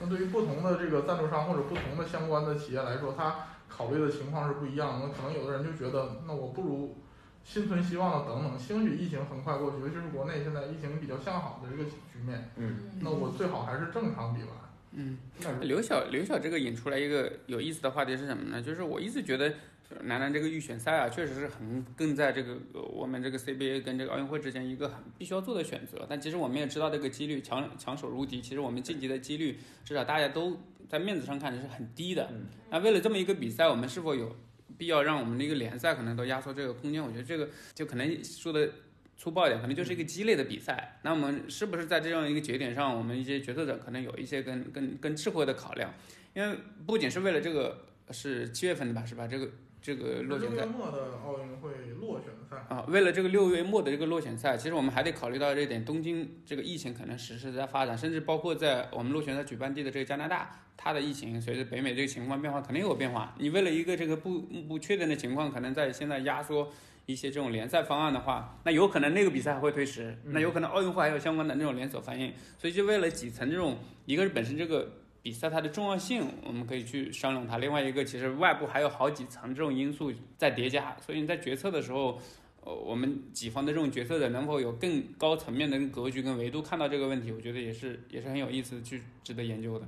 [0.00, 3.34] 那对于不同的这个赞助商或者不同的相关的企业来说，它。
[3.68, 6.96] 考虑的情况是不一样的，可能有的人就觉得，那我不如
[7.44, 14.50] 心存希望的等等，兴许疫情很快过去，尤其是国内现在疫情比较向好的这个局面，嗯，那我最好还是正常比完。
[14.92, 15.18] 嗯，
[15.60, 18.62] 刘晓刘晓这个引出来一个有意思的话题是什么呢？
[18.62, 19.54] 就是我一直觉得。
[20.02, 22.58] 男篮这个预选赛啊，确实是很更在这个
[22.92, 26.06] 我们这个 CBA 跟这个奥运会之间一个很必须要做的选择。
[26.08, 32.30] 但其实我们也知道这个几率强强手如敌，其实我们晋级的几率至少大家都在面子上看着是很低的。
[32.70, 34.36] 那为了这么一个比赛，我们是否有
[34.76, 37.02] 必要让我们的一个联赛可能都压缩这个空间？
[37.02, 38.70] 我觉得这个就可能说的
[39.16, 41.00] 粗暴一点，可能就是一个鸡肋的比赛。
[41.02, 45.94] 那我们是不是在这样一个节点上，我们一些决策者可能有一些更更更智慧的考量？
[46.34, 49.26] 因为不仅是为了这个是七月份的吧，是吧？
[49.26, 49.48] 这个。
[49.80, 51.70] 这个落选赛，末的奥运会
[52.00, 63.34] 落选赛啊，为了这个六月末的这个落选赛，其实我们还得考虑到这一点，东京这个疫情可能时时在发展，甚至包括在我们落选赛举办地的这个加拿大，它的疫情随着北美这个情况变化，肯定有变化。
[63.38, 66.68] 你为了一个这个不不确定的情况，可能在现在压缩
[67.06, 74.92] 一些这种联赛方案的话，那有可能那个比赛还会推迟，嗯那有可能奥运会还有相关的那种连锁反应，所以就为了几层这种，一个是本身这个
[75.28, 82.18] 比赛它的重要性，我们可以去商量它；另外一个其实外部还有好几层这种因素在叠加，所以你在决策的时候。
[82.64, 89.86] 呃，我们己方的这种决策者能否有更高层面的格局跟维度看到这个问题，我觉得也是也是很有意思去值得研究的。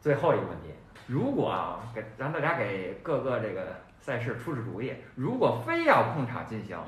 [0.00, 0.68] 最后一个问题，
[1.08, 6.78] 如果啊，给让大家给各个这个赛事出出主意，如果非要控场进行，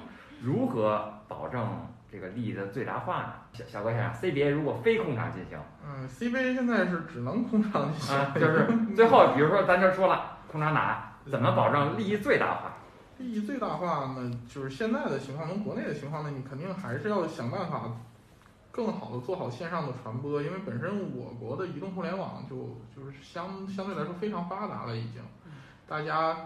[0.40, 1.66] 如何保证
[2.12, 3.32] 这个利益的最大化呢？
[3.54, 12.74] 小小哥先生，CBA 如果非空场进行嗯，CBA 现在是只能空场进行，啊，就是最后，比如说咱这说了空场打，怎么保证利益最大化？
[13.16, 17.90] 利益最大化呢，就是现在的情况跟国内的情况呢，你肯定还是要想办法
[18.70, 25.22] 更好的做好线上的传播，因为本身我国的移动互联网就就是相相对来说非常发达了，已经，
[25.88, 26.36] 大家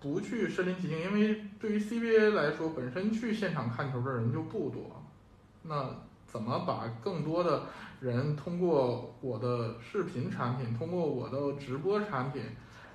[0.00, 5.01] 不去身临其境，因为对于 CBA 来说，本身去现场看球的人就不多，
[5.62, 5.88] 那
[6.26, 7.62] 怎么把更多的
[8.00, 12.42] 人通过我的视频产品，通过我的直播产品，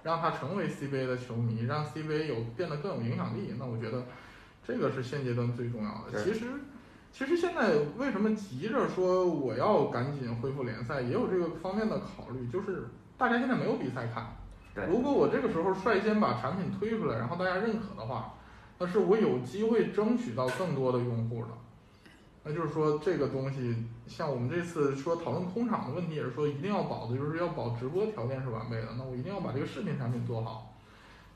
[0.03, 3.53] 让他成为 CBA 的球迷，让 CBA 有变得更有影响力。
[3.57, 4.03] 那我觉得
[4.65, 6.23] 这个是现阶段最重要的。
[6.23, 6.47] 其实，
[7.11, 14.35] 其实现在为什么急着说我要赶紧恢复联赛，也有这个方面的考虑，就是大家现在没有比赛看
[14.73, 14.85] 对。
[14.87, 18.33] 如果我这个时候率先把产品推出来，然后大家认可的话，
[18.79, 21.49] 那是我有机会争取到更多的用户的。
[22.47, 23.75] 那就是说，这个东西
[24.07, 28.87] 像我们这次说讨论空场的问题，也是说一定要保的，就是要保直播条件是完备的。
[28.97, 30.73] 那我一定要把这个视频产品做好。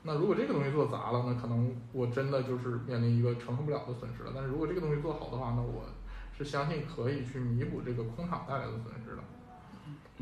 [0.04, 4.32] 那如果这个东西做砸了，那可能我真的就是面临一个承受不了的损失了。
[4.34, 5.84] 但是如果这个东西做好的话，那我
[6.32, 9.22] 是相信可以去弥补这个空场带来的损失的。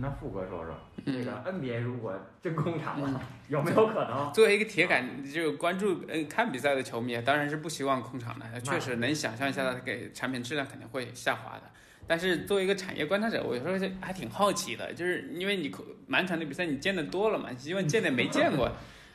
[0.00, 0.74] 那富哥说说，
[1.04, 4.30] 嗯这个 NBA 如果真空场了，有没有可能？
[4.34, 8.60] 作为一个铁杆，就关注嗯看比赛的球迷，当然是不希望空场的。
[8.60, 11.62] 确实能想象一下，它给产品质量肯定会下滑的。
[12.06, 15.70] 但是作为一个产业观察者，我有时候就还挺好奇的，就是因为你
[16.06, 18.70] 满场的比赛你见的多了嘛，你希望见点没见过。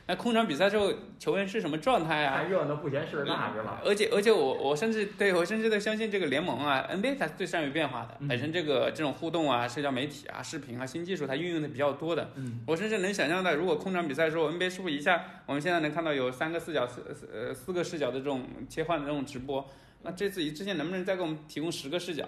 [0.08, 2.36] 那空场比赛之后，球员是什么状态啊？
[2.36, 3.82] 看热闹不嫌事大是吧？
[3.84, 12.30] 而且而且我我甚至对我甚至都相信这个联盟啊，NBA 它是最善于变化的，嗯本身这个这种互动啊、社交媒体啊、视频啊、新技术它运用的比较多的。
[12.36, 19.68] 嗯，我甚至能想象到，如果空场比赛的时候，NBA 是不是一下我们现在能看到有三个视角、四四呃四个视角的这种切换的这种直播？
[20.02, 22.24] 那这次之前能不能再给我们提供十个视角？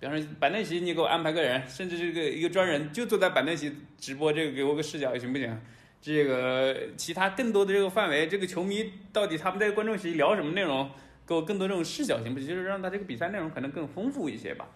[0.00, 5.56] 比方说板凳席，你给我安排个人，甚至这个一个专人就坐在板凳席直播，这个给我个视角行不行？
[6.00, 10.90] 这个其他更多的这个范围，这个球迷到底他们在观众席聊什么内容，
[11.26, 12.48] 给我更多这种视角行不行？
[12.48, 14.68] 就是让他这个比赛内容可能更丰富一些吧。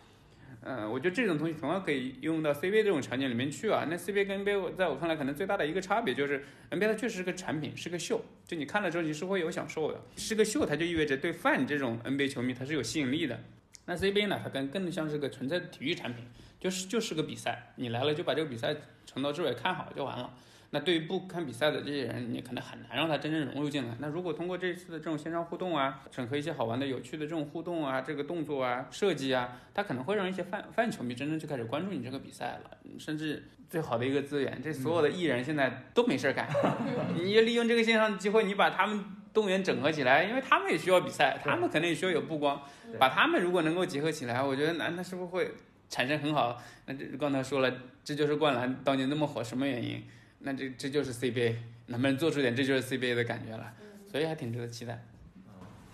[0.66, 3.86] 嗯，我觉得这种东西同样可以用到 CBA 这种场景里面去啊。
[3.88, 13.38] 那 CBA 跟 NBA 在我看来，可能最大的一个差别就是 NBA 它确实是个产品，是个秀，就你看了之后你是会有享受的，是个秀，它就意味着对 fan 这种 NBA 球迷它是有吸引力的。
[13.84, 16.24] 那 CBA 呢，它更更像是个纯粹的体育产品，
[16.58, 20.32] 就是就是个比赛，你来了就把这个比赛从头至尾看好就完了。
[20.70, 23.94] 那对于不看比赛的这些人，你可能很难让他真正融入进来。
[24.00, 32.70] 那如果通过这次的这种线上互动啊，整合一些好玩的、有趣的这种互动啊，这个动作啊、设计啊，他可能会让一些泛泛球迷真正就开始关注你这个比赛了。
[32.98, 36.48] 甚至最好的一个资源，这所有的艺人现在都没事儿干，
[37.14, 42.60] 你也利用这个线上的机会，你把他们动员整合起来，因为他们也需要比赛，他们肯定也需要有曝光，
[42.98, 45.52] 把他们如果能够结合起来，我觉得那那是不是会
[45.88, 46.60] 产生很好？
[46.86, 47.72] 那这刚才说了，
[48.04, 50.02] 这就是灌篮当年那么火，什么原因？
[50.44, 53.72] 那这这就是 CBA，能不能做出点这就是 CBA 的感觉了？
[54.06, 55.02] 所以还挺值得期待。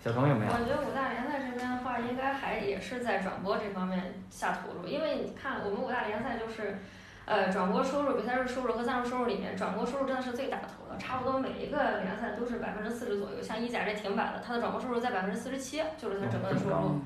[0.03, 0.51] 小童有没有？
[0.51, 6.79] 我觉得五大联赛这边的话，应该还也是在转播这方面下投入，因为你看我们五大联赛就是，
[7.25, 13.41] 呃，转播收入、比赛日收入和赞助收入里面，转播收入真的是最大头的，差不多每一个联赛都是百分之四十左右。
[13.41, 16.99] 像意甲这停摆的，它的转播收入在百分之四十七，就是它整个的收入。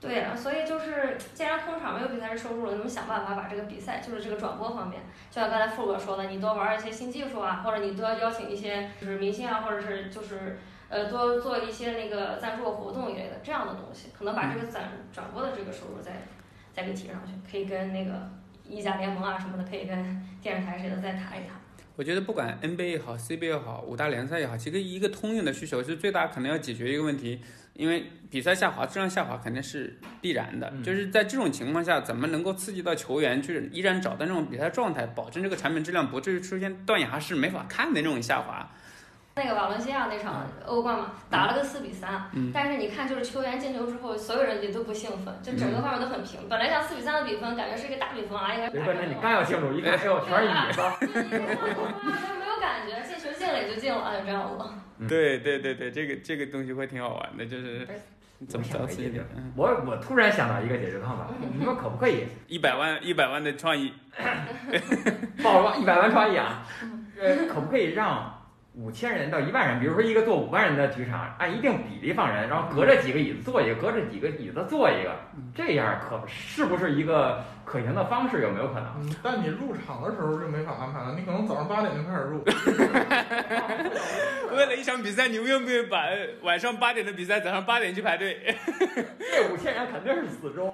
[0.00, 16.12] 对啊，所以就是既然空场没有比赛日收入了，那么想办法把这个比赛，就是这个转播方面，就像刚才富哥说的，你多玩一些新技术啊，或者你多邀请一些就是明星啊，或者是就是呃多做一些那个赞助活动一类的这样的东西，可能把这个转转播的这个收入再
[16.72, 18.12] 再给提上去，可以跟那个
[18.68, 19.96] 意甲联盟啊什么的，可以跟
[20.40, 21.56] 电视台谁的再谈一谈。
[21.96, 27.42] 我觉得不管 NBA 也好，CBA 也好，五大联赛也好，其实一个通用的需求是最大可能要解决一个问题，
[27.78, 30.68] 因为比赛下滑、质量下滑肯定是必然的。
[30.74, 38.68] 嗯就是在这种情况下，怎么能够刺激到球员去依然找到那种比赛状态，保证这个产品质量不至于出现断崖式没法看的那种下滑？
[39.36, 46.40] 那个瓦伦西亚那场欧冠嘛，打了个四比三、嗯但是你看就是球员进球之后，所有人也都不兴奋，就整个画面都很平。
[46.48, 50.72] 本来像四比三的比分，感觉是一个大比分啊，应该别关键你刚要庆祝，一看，哎呦，全是你的。
[52.26, 53.32] 就没有感感觉，进球
[53.66, 54.74] 就进了，就这样了。
[55.08, 57.86] 对对对对，这个这个东西会挺好玩的，就是
[58.48, 59.24] 怎么想着急的个解决，
[59.56, 61.28] 我我突然想到一个解决方法，
[61.58, 62.24] 你们可不可以？
[62.46, 63.92] 一百万一百万的创意，
[65.42, 66.64] 报了一百万创意啊？
[67.20, 68.37] 呃，可不可以让
[68.78, 75.16] 五千人到一万人，比如说一个坐五万人的体育场，按一定比例放人，然后隔着几个椅子坐一个，隔着几个椅子坐一个，
[75.52, 78.40] 这样可是不是一个可行的方式？
[78.40, 78.86] 有没有可能？
[79.00, 82.40] 嗯，但你入场的时候就没法安排了，你可能早上八点就开始入。
[84.56, 86.04] 为了一场比赛，你愿不愿意把
[86.42, 88.38] 晚上八点的比赛早上八点去排队？
[89.18, 90.72] 这五千人肯定是死忠，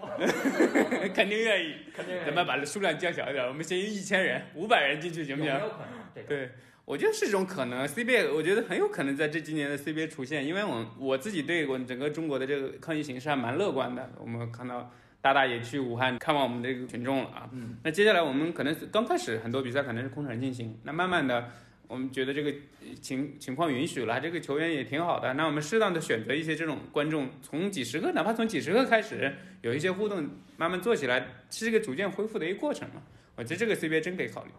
[1.16, 1.76] 肯定愿意。
[1.96, 5.50] 肯定咱们把数量降小一点，我们先一千人，五百人进去行不行？
[5.54, 5.88] 有没有可能？
[6.14, 6.50] 这个对，
[6.84, 7.86] 我觉得是种可能。
[7.86, 14.12] CBA 我觉得很有可能在这几年的 CBA 出现，因为我我自己对我整个中国的这个抗疫形势还蛮乐观的。
[14.18, 17.48] 我们看到大大也去武汉看望我们这个群众了啊。
[17.52, 21.50] 嗯，那接下来我们可能刚开始很多比赛可能是空场进行，那慢慢的
[21.86, 22.52] 我们觉得这个
[23.00, 33.02] 情情况允许了，这个球员也挺好的，那我们适当的选择一些这种观众，从几十个，哪怕从几十个开始有一些互动，慢慢做起来，是一个逐渐恢复的一个过程嘛。
[33.36, 34.50] 我觉得这个 CBA 真可以考虑。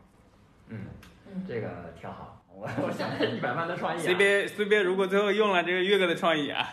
[0.70, 0.88] 嗯，嗯，
[1.48, 1.68] 这个
[2.00, 2.42] 挺好。
[2.48, 4.04] 我我想一百万的创意、啊。
[4.04, 6.66] CBA CBA 如果最后用了这个岳哥的创意啊，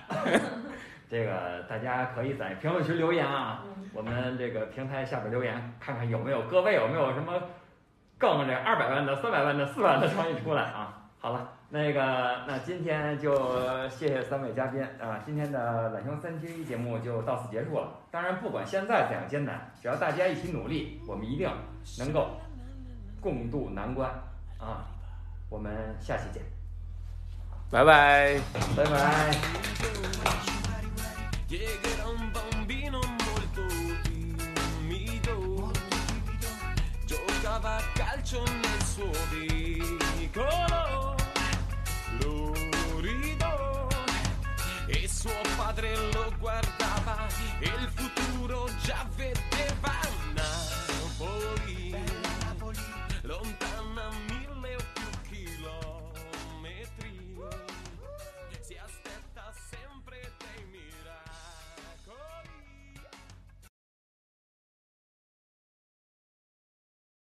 [1.11, 7.43] 这个大家可以在评论区留言啊，嗯我们这个平台下边留言，看看有没有各位有没有什么
[8.17, 10.99] 更这二百万的、三百万的、四百万的创意出来啊。
[11.19, 17.93] 好了，那个那今天就谢谢三位嘉宾啊，今天的懒熊三缺一节目就到此结束了。
[18.11, 21.51] 当然，不管现在怎样艰难，只要大家一起努力，我们一定
[21.99, 22.31] 能够
[23.21, 24.11] 共度难关
[24.63, 24.87] 啊
[25.49, 26.43] 我们下期见。
[27.71, 28.39] 拜拜。
[28.77, 29.33] 拜拜。